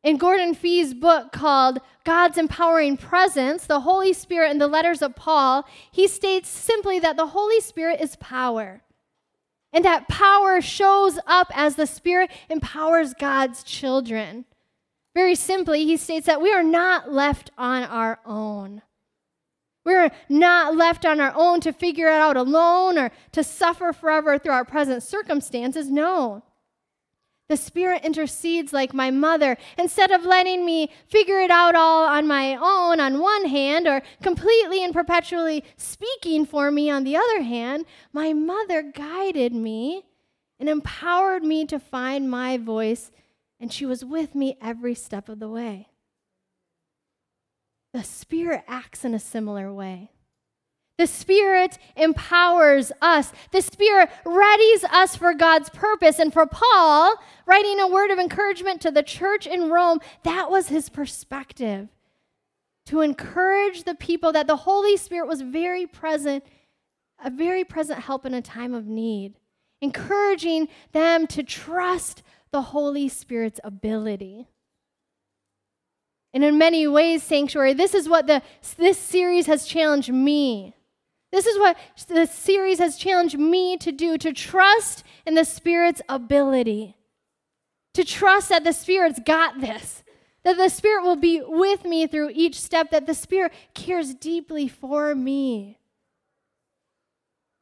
In 0.03 0.17
Gordon 0.17 0.53
Fee's 0.53 0.93
book 0.93 1.31
called 1.31 1.79
God's 2.03 2.37
Empowering 2.37 2.97
Presence, 2.97 3.65
the 3.65 3.79
Holy 3.79 4.11
Spirit 4.11 4.51
and 4.51 4.59
the 4.59 4.67
Letters 4.67 5.01
of 5.01 5.15
Paul, 5.15 5.65
he 5.89 6.05
states 6.05 6.49
simply 6.49 6.99
that 6.99 7.15
the 7.15 7.27
Holy 7.27 7.61
Spirit 7.61 8.01
is 8.01 8.17
power. 8.17 8.81
And 9.71 9.85
that 9.85 10.09
power 10.09 10.59
shows 10.59 11.17
up 11.25 11.47
as 11.55 11.77
the 11.77 11.87
Spirit 11.87 12.29
empowers 12.49 13.13
God's 13.13 13.63
children. 13.63 14.43
Very 15.19 15.35
simply, 15.35 15.83
he 15.83 15.97
states 15.97 16.27
that 16.27 16.39
we 16.39 16.53
are 16.53 16.63
not 16.63 17.11
left 17.11 17.51
on 17.57 17.83
our 17.83 18.19
own. 18.25 18.81
We're 19.83 20.11
not 20.29 20.77
left 20.77 21.05
on 21.05 21.19
our 21.19 21.33
own 21.35 21.59
to 21.59 21.73
figure 21.73 22.07
it 22.07 22.13
out 22.13 22.37
alone 22.37 22.97
or 22.97 23.11
to 23.33 23.43
suffer 23.43 23.91
forever 23.91 24.37
through 24.37 24.53
our 24.53 24.63
present 24.63 25.03
circumstances. 25.03 25.89
No. 25.89 26.43
The 27.49 27.57
Spirit 27.57 28.05
intercedes 28.05 28.71
like 28.71 28.93
my 28.93 29.11
mother. 29.11 29.57
Instead 29.77 30.11
of 30.11 30.23
letting 30.23 30.65
me 30.65 30.89
figure 31.09 31.41
it 31.41 31.51
out 31.51 31.75
all 31.75 32.05
on 32.05 32.25
my 32.25 32.55
own 32.55 33.01
on 33.01 33.19
one 33.19 33.43
hand, 33.43 33.87
or 33.87 34.01
completely 34.23 34.85
and 34.85 34.93
perpetually 34.93 35.65
speaking 35.75 36.45
for 36.45 36.71
me 36.71 36.89
on 36.89 37.03
the 37.03 37.17
other 37.17 37.41
hand, 37.41 37.83
my 38.13 38.31
mother 38.31 38.81
guided 38.83 39.53
me 39.53 40.05
and 40.61 40.69
empowered 40.69 41.43
me 41.43 41.65
to 41.65 41.77
find 41.77 42.31
my 42.31 42.57
voice, 42.57 43.11
and 43.59 43.71
she 43.71 43.85
was 43.85 44.05
with 44.05 44.35
me 44.35 44.57
every 44.61 44.95
step 44.95 45.29
of 45.29 45.39
the 45.39 45.49
way. 45.49 45.87
The 47.93 48.03
Spirit 48.03 48.63
acts 48.67 49.03
in 49.03 49.13
a 49.13 49.19
similar 49.19 49.73
way. 49.73 50.11
The 50.99 51.07
Spirit 51.07 51.79
empowers 51.95 52.91
us. 53.01 53.31
The 53.51 53.61
Spirit 53.61 54.09
readies 54.25 54.83
us 54.83 55.15
for 55.15 55.33
God's 55.33 55.69
purpose. 55.69 56.19
And 56.19 56.31
for 56.31 56.45
Paul, 56.45 57.15
writing 57.45 57.79
a 57.79 57.87
word 57.87 58.11
of 58.11 58.19
encouragement 58.19 58.81
to 58.81 58.91
the 58.91 59.01
church 59.01 59.47
in 59.47 59.69
Rome, 59.69 60.01
that 60.23 60.51
was 60.51 60.67
his 60.67 60.89
perspective. 60.89 61.87
To 62.87 62.99
encourage 62.99 63.83
the 63.83 63.95
people 63.95 64.33
that 64.33 64.47
the 64.47 64.57
Holy 64.57 64.97
Spirit 64.97 65.27
was 65.27 65.41
very 65.41 65.87
present, 65.87 66.43
a 67.23 67.29
very 67.29 67.63
present 67.63 68.01
help 68.01 68.25
in 68.25 68.33
a 68.33 68.41
time 68.41 68.73
of 68.73 68.85
need, 68.85 69.35
encouraging 69.81 70.67
them 70.91 71.27
to 71.27 71.43
trust 71.43 72.23
the 72.51 72.61
Holy 72.61 73.09
Spirit's 73.09 73.59
ability. 73.63 74.47
And 76.33 76.43
in 76.43 76.57
many 76.57 76.87
ways, 76.87 77.23
Sanctuary, 77.23 77.73
this 77.73 77.93
is 77.93 78.07
what 78.07 78.27
the, 78.27 78.41
this 78.77 78.97
series 78.97 79.47
has 79.47 79.65
challenged 79.65 80.11
me 80.11 80.75
this 81.31 81.45
is 81.45 81.59
what 81.59 81.77
the 82.07 82.25
series 82.25 82.79
has 82.79 82.97
challenged 82.97 83.37
me 83.37 83.77
to 83.77 83.91
do 83.91 84.17
to 84.17 84.33
trust 84.33 85.03
in 85.25 85.35
the 85.35 85.45
Spirit's 85.45 86.01
ability, 86.09 86.95
to 87.93 88.03
trust 88.03 88.49
that 88.49 88.63
the 88.63 88.73
Spirit's 88.73 89.19
got 89.23 89.61
this, 89.61 90.03
that 90.43 90.57
the 90.57 90.69
Spirit 90.69 91.03
will 91.03 91.15
be 91.15 91.41
with 91.45 91.85
me 91.85 92.07
through 92.07 92.31
each 92.33 92.59
step, 92.59 92.89
that 92.89 93.05
the 93.05 93.13
Spirit 93.13 93.53
cares 93.75 94.15
deeply 94.15 94.67
for 94.67 95.13
me. 95.13 95.77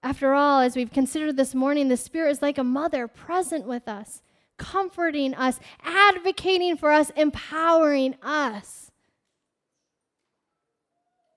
After 0.01 0.33
all, 0.33 0.61
as 0.61 0.75
we've 0.77 0.91
considered 0.91 1.35
this 1.35 1.53
morning, 1.53 1.89
the 1.89 1.97
Spirit 1.97 2.31
is 2.31 2.41
like 2.41 2.57
a 2.57 2.63
mother 2.63 3.07
present 3.09 3.67
with 3.67 3.89
us, 3.89 4.21
comforting 4.57 5.33
us, 5.33 5.59
advocating 5.81 6.77
for 6.77 6.91
us, 6.91 7.11
empowering 7.15 8.15
us. 8.21 8.91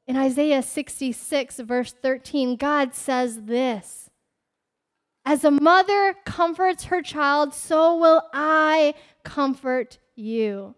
In 0.07 0.17
Isaiah 0.17 0.63
66, 0.63 1.61
verse 1.61 1.93
13, 1.93 2.57
God 2.57 2.95
says 2.95 3.43
this 3.43 4.11
As 5.25 5.45
a 5.45 5.51
mother 5.51 6.17
comforts 6.25 6.85
her 6.85 7.03
child, 7.03 7.55
so 7.55 7.97
will 7.97 8.23
I 8.33 8.95
comfort 9.23 9.99
you. 10.17 10.75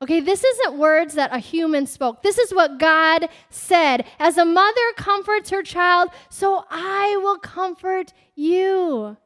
Okay, 0.00 0.20
this 0.20 0.44
isn't 0.44 0.78
words 0.78 1.14
that 1.14 1.34
a 1.34 1.38
human 1.38 1.86
spoke. 1.86 2.22
This 2.22 2.38
is 2.38 2.52
what 2.52 2.78
God 2.78 3.28
said. 3.50 4.06
As 4.20 4.38
a 4.38 4.44
mother 4.44 4.92
comforts 4.96 5.50
her 5.50 5.62
child, 5.62 6.10
so 6.28 6.64
I 6.70 7.18
will 7.20 7.38
comfort 7.38 8.12
you. 8.36 9.16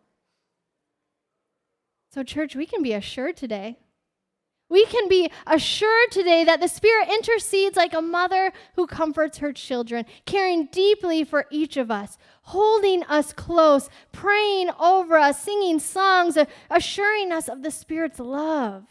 So, 2.12 2.22
church, 2.22 2.55
we 2.55 2.66
can 2.66 2.83
be 2.83 2.92
assured 2.92 3.37
today 3.37 3.79
we 4.72 4.87
can 4.87 5.07
be 5.07 5.31
assured 5.46 6.11
today 6.11 6.44
that 6.44 6.62
the 6.62 6.66
Spirit 6.66 7.11
intercedes 7.11 7.77
like 7.77 7.92
a 7.92 8.01
mother 8.01 8.55
who 8.75 8.87
comforts 8.87 9.37
her 9.37 9.53
children, 9.53 10.07
caring 10.25 10.64
deeply 10.72 11.25
for 11.25 11.44
each 11.51 11.77
of 11.77 11.90
us, 11.90 12.16
holding 12.44 13.03
us 13.05 13.35
close, 13.35 13.90
praying 14.12 14.70
over 14.81 15.18
us, 15.18 15.42
singing 15.42 15.79
songs, 15.79 16.38
assuring 16.70 17.33
us 17.33 17.51
of 17.51 17.62
the 17.62 17.70
Spirit's 17.70 18.18
love. 18.18 18.85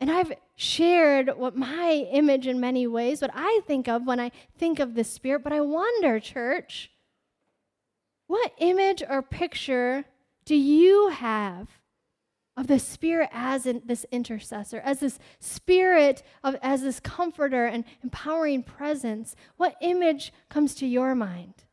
And 0.00 0.10
I've 0.10 0.32
shared 0.56 1.30
what 1.36 1.54
my 1.54 2.04
image 2.10 2.48
in 2.48 2.58
many 2.58 2.88
ways, 2.88 3.22
what 3.22 3.30
I 3.32 3.60
think 3.64 3.86
of 3.86 4.08
when 4.08 4.18
I 4.18 4.32
think 4.58 4.80
of 4.80 4.96
the 4.96 5.04
Spirit, 5.04 5.44
but 5.44 5.52
I 5.52 5.60
wonder, 5.60 6.18
church, 6.18 6.90
what 8.26 8.50
image 8.58 9.04
or 9.08 9.22
picture 9.22 10.04
do 10.46 10.54
you 10.54 11.08
have 11.08 11.68
of 12.56 12.68
the 12.68 12.78
Spirit 12.78 13.28
as 13.32 13.66
in 13.66 13.82
this 13.84 14.06
intercessor, 14.10 14.80
as 14.82 15.00
this 15.00 15.18
Spirit 15.40 16.22
of 16.42 16.56
as 16.62 16.82
this 16.82 17.00
comforter 17.00 17.66
and 17.66 17.84
empowering 18.02 18.62
presence, 18.62 19.36
what 19.58 19.76
image 19.82 20.32
comes 20.48 20.74
to 20.76 20.86
your 20.86 21.14
mind? 21.14 21.64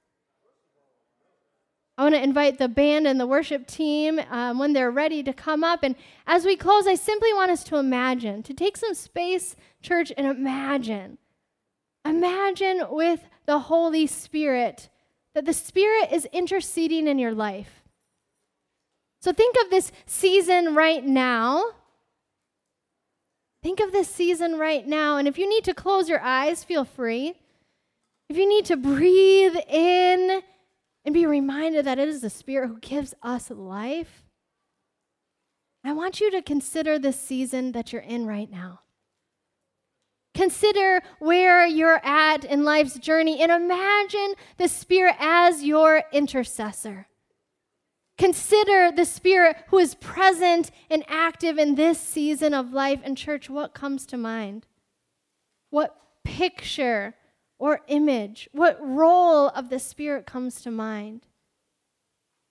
I 1.98 2.04
want 2.04 2.16
to 2.16 2.24
invite 2.24 2.58
the 2.58 2.68
band 2.68 3.06
and 3.06 3.20
the 3.20 3.28
worship 3.28 3.68
team 3.68 4.20
um, 4.32 4.58
when 4.58 4.74
they're 4.74 4.90
ready 4.90 5.22
to 5.24 5.32
come 5.32 5.64
up. 5.64 5.84
And 5.84 5.96
as 6.26 6.44
we 6.44 6.58
close, 6.58 6.88
I 6.88 6.96
simply 6.96 7.32
want 7.34 7.52
us 7.52 7.64
to 7.66 7.78
imagine, 7.78 8.42
to 8.44 8.54
take 8.54 8.78
some 8.78 8.96
space, 8.96 9.56
church, 9.84 10.12
and 10.18 10.26
imagine. 10.26 11.20
Imagine 12.04 12.86
with 12.90 13.22
the 13.46 13.60
Holy 13.60 14.08
Spirit 14.08 14.90
that 15.36 15.46
the 15.46 15.54
Spirit 15.54 16.12
is 16.12 16.26
interceding 16.34 17.08
in 17.08 17.20
your 17.20 17.34
life 17.34 17.83
So 19.24 19.32
think 19.32 19.56
of 19.64 19.70
this 19.70 19.90
season 20.06 20.76
right 20.76 21.02
now. 21.02 21.64
Think 23.62 23.80
of 23.80 23.94
this 23.94 24.10
season 24.10 24.60
right 24.60 24.86
now. 24.86 25.16
And 25.16 25.30
if 25.30 25.38
you 25.38 25.48
need 25.48 25.64
to 25.64 25.74
close 25.74 26.10
your 26.10 26.20
eyes, 26.20 26.66
feel 26.66 26.84
free. 26.84 27.36
If 28.28 28.36
you 28.36 28.46
need 28.46 28.66
to 28.66 28.76
breathe 28.76 29.56
in 29.70 30.42
and 31.06 31.14
be 31.14 31.26
reminded 31.26 31.86
that 31.86 32.00
it 32.00 32.10
is 32.10 32.20
the 32.20 32.30
Spirit 32.30 32.68
who 32.68 32.80
gives 32.82 33.14
us 33.24 33.50
life, 33.50 34.26
I 35.86 35.94
want 35.94 36.20
you 36.20 36.30
to 36.32 36.42
consider 36.42 37.00
this 37.00 37.18
season 37.18 37.72
that 37.72 37.94
you're 37.94 38.02
in 38.02 38.26
right 38.26 38.52
now. 38.52 38.82
Consider 40.34 41.02
where 41.20 41.66
you're 41.66 42.06
at 42.06 42.44
in 42.44 42.66
life's 42.66 43.00
journey 43.00 43.42
and 43.42 43.54
imagine 43.54 44.34
the 44.58 44.68
Spirit 44.68 45.16
as 45.18 45.64
your 45.64 46.04
intercessor. 46.12 47.08
Consider 48.18 48.92
the 48.92 49.06
Spirit 49.06 49.58
who 49.68 49.80
is 49.80 49.96
present 49.96 50.72
and 50.90 51.04
active 51.08 51.58
in 51.58 51.76
this 51.76 52.00
season 52.00 52.54
of 52.54 52.72
life. 52.72 53.00
And, 53.04 53.18
church, 53.18 53.50
what 53.50 53.74
comes 53.74 54.06
to 54.08 54.18
mind? 54.18 54.68
What 55.70 56.00
picture 56.24 57.16
or 57.60 57.82
image, 57.88 58.50
what 58.52 58.78
role 58.82 59.48
of 59.50 59.70
the 59.70 59.80
Spirit 59.80 60.26
comes 60.26 60.62
to 60.62 60.72
mind? 60.72 61.28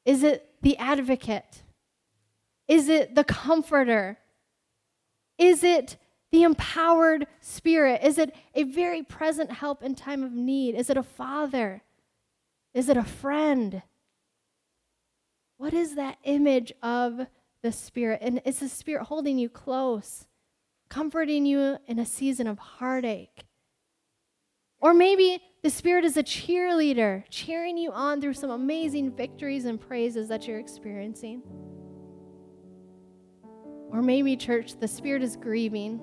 Is 0.05 0.23
it 0.23 0.55
the 0.63 0.77
advocate? 0.79 1.63
Is 2.67 2.89
it 2.89 3.15
the 3.15 3.25
comforter? 3.25 4.19
Is 5.39 5.63
it 5.63 5.97
the 6.31 6.43
empowered 6.45 7.27
spirit? 7.41 8.01
Is 8.03 8.19
it 8.19 8.35
a 8.55 8.63
very 8.63 9.03
present 9.03 9.53
help 9.53 9.83
in 9.83 9.95
time 9.95 10.23
of 10.23 10.33
need? 10.33 10.75
Is 10.75 10.89
it 10.89 10.97
a 10.97 11.03
father? 11.03 11.83
Is 12.73 12.89
it 12.89 12.97
a 12.97 13.05
friend? 13.05 13.83
What 15.63 15.75
is 15.75 15.95
that 15.95 16.19
image 16.25 16.73
of 16.83 17.29
the 17.63 17.71
Spirit? 17.71 18.19
And 18.21 18.43
is 18.45 18.59
the 18.59 18.69
Spirit 18.69 19.05
holding 19.05 19.39
you 19.39 19.49
close, 19.49 20.27
comforting 20.89 21.47
you 21.47 21.79
in 21.87 22.01
a 22.01 22.05
season 22.05 22.49
of 22.49 22.59
heartache? 22.59 23.45
Or 24.81 24.93
maybe 24.93 25.41
the 25.63 25.71
Spirit 25.71 26.05
is 26.05 26.17
a 26.17 26.23
cheerleader, 26.25 27.23
cheering 27.31 27.79
you 27.79 27.93
on 27.93 28.21
through 28.21 28.33
some 28.33 28.51
amazing 28.51 29.13
victories 29.13 29.65
and 29.65 29.81
praises 29.81 30.27
that 30.31 30.49
you're 30.49 30.59
experiencing. 30.59 31.43
Or 33.93 34.03
maybe, 34.03 34.37
church, 34.37 34.81
the 34.81 34.89
Spirit 34.89 35.23
is 35.23 35.37
grieving, 35.37 36.01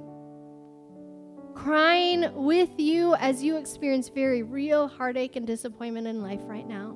crying 1.53 2.31
with 2.33 2.79
you 2.79 3.13
as 3.15 3.43
you 3.43 3.57
experience 3.57 4.07
very 4.07 4.41
real 4.41 4.87
heartache 4.87 5.35
and 5.35 5.45
disappointment 5.45 6.07
in 6.07 6.23
life 6.23 6.43
right 6.45 6.65
now. 6.65 6.95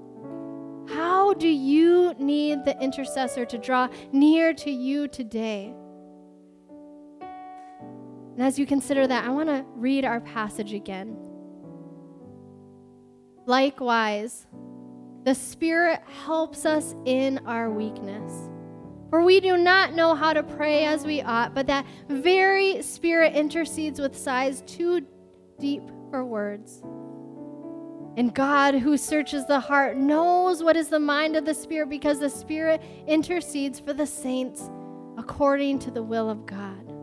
How 0.89 1.33
do 1.33 1.47
you 1.47 2.13
need 2.19 2.65
the 2.65 2.79
intercessor 2.81 3.45
to 3.45 3.57
draw 3.57 3.89
near 4.11 4.53
to 4.53 4.71
you 4.71 5.07
today? 5.07 5.73
And 8.33 8.41
as 8.41 8.57
you 8.57 8.65
consider 8.65 9.05
that, 9.07 9.25
I 9.25 9.29
want 9.29 9.49
to 9.49 9.65
read 9.75 10.05
our 10.05 10.19
passage 10.19 10.73
again. 10.73 11.15
Likewise, 13.45 14.47
the 15.23 15.35
Spirit 15.35 16.01
helps 16.25 16.65
us 16.65 16.95
in 17.05 17.39
our 17.45 17.69
weakness. 17.69 18.49
For 19.09 19.21
we 19.21 19.39
do 19.39 19.57
not 19.57 19.93
know 19.93 20.15
how 20.15 20.33
to 20.33 20.41
pray 20.41 20.85
as 20.85 21.05
we 21.05 21.21
ought, 21.21 21.53
but 21.53 21.67
that 21.67 21.85
very 22.09 22.81
Spirit 22.81 23.35
intercedes 23.35 23.99
with 23.99 24.17
sighs 24.17 24.63
too 24.65 25.05
deep 25.59 25.83
for 26.09 26.25
words. 26.25 26.81
And 28.15 28.33
God, 28.33 28.75
who 28.75 28.95
searches 28.95 29.47
the 29.47 29.59
heart, 29.59 29.97
knows 29.97 30.61
what 30.61 30.75
is 30.75 30.89
the 30.89 30.99
mind 30.99 31.35
of 31.35 31.45
the 31.45 31.53
Spirit 31.53 31.89
because 31.89 32.19
the 32.19 32.29
Spirit 32.29 32.81
intercedes 33.07 33.79
for 33.79 33.93
the 33.93 34.05
saints 34.05 34.69
according 35.17 35.79
to 35.79 35.91
the 35.91 36.03
will 36.03 36.29
of 36.29 36.45
God. 36.45 36.93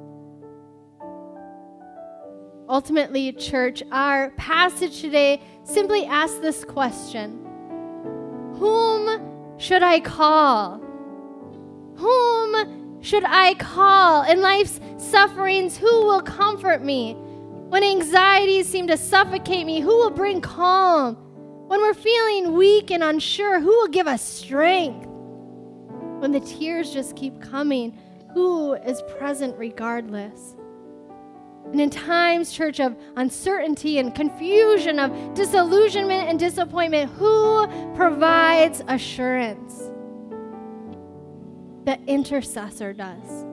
Ultimately, 2.68 3.32
church, 3.32 3.82
our 3.90 4.30
passage 4.30 5.00
today 5.00 5.40
simply 5.64 6.06
asks 6.06 6.38
this 6.38 6.64
question 6.64 7.44
Whom 8.54 9.58
should 9.58 9.82
I 9.82 9.98
call? 9.98 10.78
Whom 11.96 13.00
should 13.02 13.24
I 13.24 13.54
call? 13.54 14.22
In 14.22 14.40
life's 14.40 14.78
sufferings, 14.98 15.76
who 15.76 16.04
will 16.04 16.22
comfort 16.22 16.84
me? 16.84 17.16
When 17.70 17.84
anxieties 17.84 18.68
seem 18.68 18.88
to 18.88 18.96
suffocate 18.96 19.64
me, 19.64 19.78
who 19.78 19.96
will 19.96 20.10
bring 20.10 20.40
calm? 20.40 21.14
When 21.68 21.80
we're 21.80 21.94
feeling 21.94 22.54
weak 22.54 22.90
and 22.90 23.00
unsure, 23.00 23.60
who 23.60 23.68
will 23.68 23.86
give 23.86 24.08
us 24.08 24.20
strength? 24.20 25.06
When 26.18 26.32
the 26.32 26.40
tears 26.40 26.92
just 26.92 27.14
keep 27.14 27.40
coming, 27.40 27.96
who 28.34 28.72
is 28.72 29.02
present 29.16 29.56
regardless? 29.56 30.56
And 31.66 31.80
in 31.80 31.90
times, 31.90 32.50
church, 32.50 32.80
of 32.80 32.96
uncertainty 33.14 34.00
and 34.00 34.12
confusion, 34.16 34.98
of 34.98 35.34
disillusionment 35.34 36.28
and 36.28 36.40
disappointment, 36.40 37.12
who 37.12 37.68
provides 37.94 38.82
assurance? 38.88 39.92
The 41.84 42.00
intercessor 42.08 42.92
does. 42.92 43.46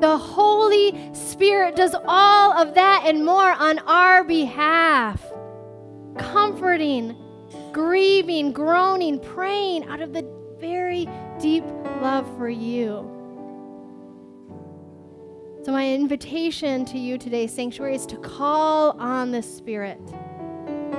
The 0.00 0.16
Holy 0.16 1.14
Spirit 1.14 1.76
does 1.76 1.94
all 2.06 2.52
of 2.52 2.74
that 2.74 3.02
and 3.04 3.22
more 3.22 3.52
on 3.52 3.78
our 3.80 4.24
behalf, 4.24 5.22
comforting, 6.16 7.14
grieving, 7.72 8.52
groaning, 8.52 9.20
praying 9.20 9.84
out 9.88 10.00
of 10.00 10.14
the 10.14 10.26
very 10.58 11.06
deep 11.38 11.64
love 12.00 12.26
for 12.38 12.48
you. 12.48 13.08
So, 15.64 15.72
my 15.72 15.86
invitation 15.92 16.86
to 16.86 16.98
you 16.98 17.18
today, 17.18 17.46
Sanctuary, 17.46 17.96
is 17.96 18.06
to 18.06 18.16
call 18.16 18.92
on 18.98 19.30
the 19.30 19.42
Spirit. 19.42 20.00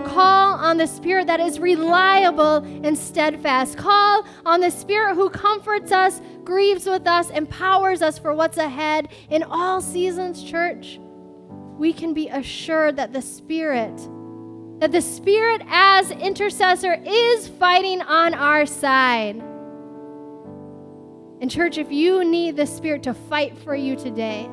Call 0.05 0.55
on 0.55 0.77
the 0.77 0.87
Spirit 0.87 1.27
that 1.27 1.39
is 1.39 1.59
reliable 1.59 2.57
and 2.83 2.97
steadfast. 2.97 3.77
Call 3.77 4.25
on 4.45 4.61
the 4.61 4.69
Spirit 4.69 5.15
who 5.15 5.29
comforts 5.29 5.91
us, 5.91 6.21
grieves 6.43 6.85
with 6.85 7.07
us, 7.07 7.29
empowers 7.29 8.01
us 8.01 8.17
for 8.17 8.33
what's 8.33 8.57
ahead. 8.57 9.09
In 9.29 9.43
all 9.43 9.81
seasons, 9.81 10.43
church, 10.43 10.99
we 11.77 11.93
can 11.93 12.13
be 12.13 12.27
assured 12.29 12.97
that 12.97 13.13
the 13.13 13.21
Spirit, 13.21 13.95
that 14.79 14.91
the 14.91 15.01
Spirit 15.01 15.61
as 15.67 16.11
intercessor 16.11 16.93
is 17.05 17.47
fighting 17.47 18.01
on 18.01 18.33
our 18.33 18.65
side. 18.65 19.37
And, 21.41 21.49
church, 21.49 21.77
if 21.77 21.91
you 21.91 22.23
need 22.23 22.55
the 22.55 22.67
Spirit 22.67 23.03
to 23.03 23.13
fight 23.13 23.57
for 23.57 23.75
you 23.75 23.95
today, 23.95 24.45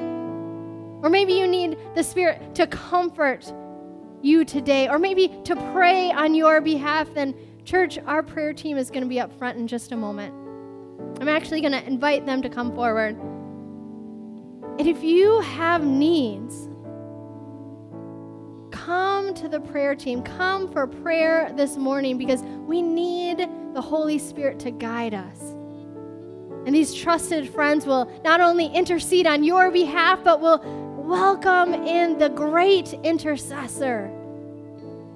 or 1.02 1.10
maybe 1.10 1.34
you 1.34 1.46
need 1.46 1.76
the 1.94 2.02
Spirit 2.02 2.54
to 2.54 2.66
comfort 2.66 3.52
you 4.22 4.44
today, 4.44 4.88
or 4.88 4.98
maybe 4.98 5.28
to 5.44 5.56
pray 5.72 6.10
on 6.10 6.34
your 6.34 6.60
behalf, 6.60 7.12
then, 7.14 7.34
church, 7.64 7.98
our 8.06 8.22
prayer 8.22 8.52
team 8.52 8.76
is 8.76 8.90
going 8.90 9.02
to 9.02 9.08
be 9.08 9.20
up 9.20 9.36
front 9.38 9.58
in 9.58 9.66
just 9.66 9.92
a 9.92 9.96
moment. 9.96 10.34
I'm 11.20 11.28
actually 11.28 11.60
going 11.60 11.72
to 11.72 11.84
invite 11.84 12.26
them 12.26 12.42
to 12.42 12.48
come 12.48 12.74
forward. 12.74 13.16
And 14.78 14.86
if 14.86 15.02
you 15.02 15.40
have 15.40 15.84
needs, 15.84 16.68
come 18.70 19.34
to 19.34 19.48
the 19.48 19.60
prayer 19.60 19.94
team. 19.94 20.22
Come 20.22 20.70
for 20.72 20.86
prayer 20.86 21.52
this 21.56 21.76
morning 21.76 22.16
because 22.16 22.42
we 22.42 22.82
need 22.82 23.48
the 23.74 23.80
Holy 23.80 24.18
Spirit 24.18 24.58
to 24.60 24.70
guide 24.70 25.14
us. 25.14 25.40
And 26.64 26.74
these 26.74 26.94
trusted 26.94 27.48
friends 27.48 27.86
will 27.86 28.10
not 28.24 28.40
only 28.40 28.66
intercede 28.66 29.26
on 29.26 29.42
your 29.42 29.70
behalf, 29.70 30.22
but 30.22 30.40
will 30.40 30.58
welcome 31.08 31.72
in 31.72 32.18
the 32.18 32.28
great 32.28 32.92
intercessor 33.02 34.08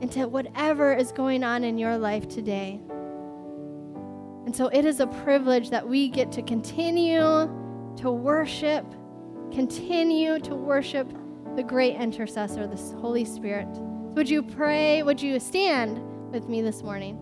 into 0.00 0.26
whatever 0.26 0.94
is 0.94 1.12
going 1.12 1.44
on 1.44 1.62
in 1.64 1.76
your 1.76 1.98
life 1.98 2.26
today. 2.28 2.80
And 4.46 4.56
so 4.56 4.68
it 4.68 4.86
is 4.86 5.00
a 5.00 5.06
privilege 5.06 5.68
that 5.68 5.86
we 5.86 6.08
get 6.08 6.32
to 6.32 6.42
continue 6.42 7.20
to 7.98 8.10
worship, 8.10 8.86
continue 9.52 10.38
to 10.38 10.54
worship 10.54 11.12
the 11.56 11.62
great 11.62 11.96
intercessor, 11.96 12.66
the 12.66 12.76
Holy 12.98 13.26
Spirit. 13.26 13.68
Would 13.68 14.30
you 14.30 14.42
pray? 14.42 15.02
Would 15.02 15.20
you 15.20 15.38
stand 15.38 16.00
with 16.32 16.48
me 16.48 16.62
this 16.62 16.82
morning? 16.82 17.18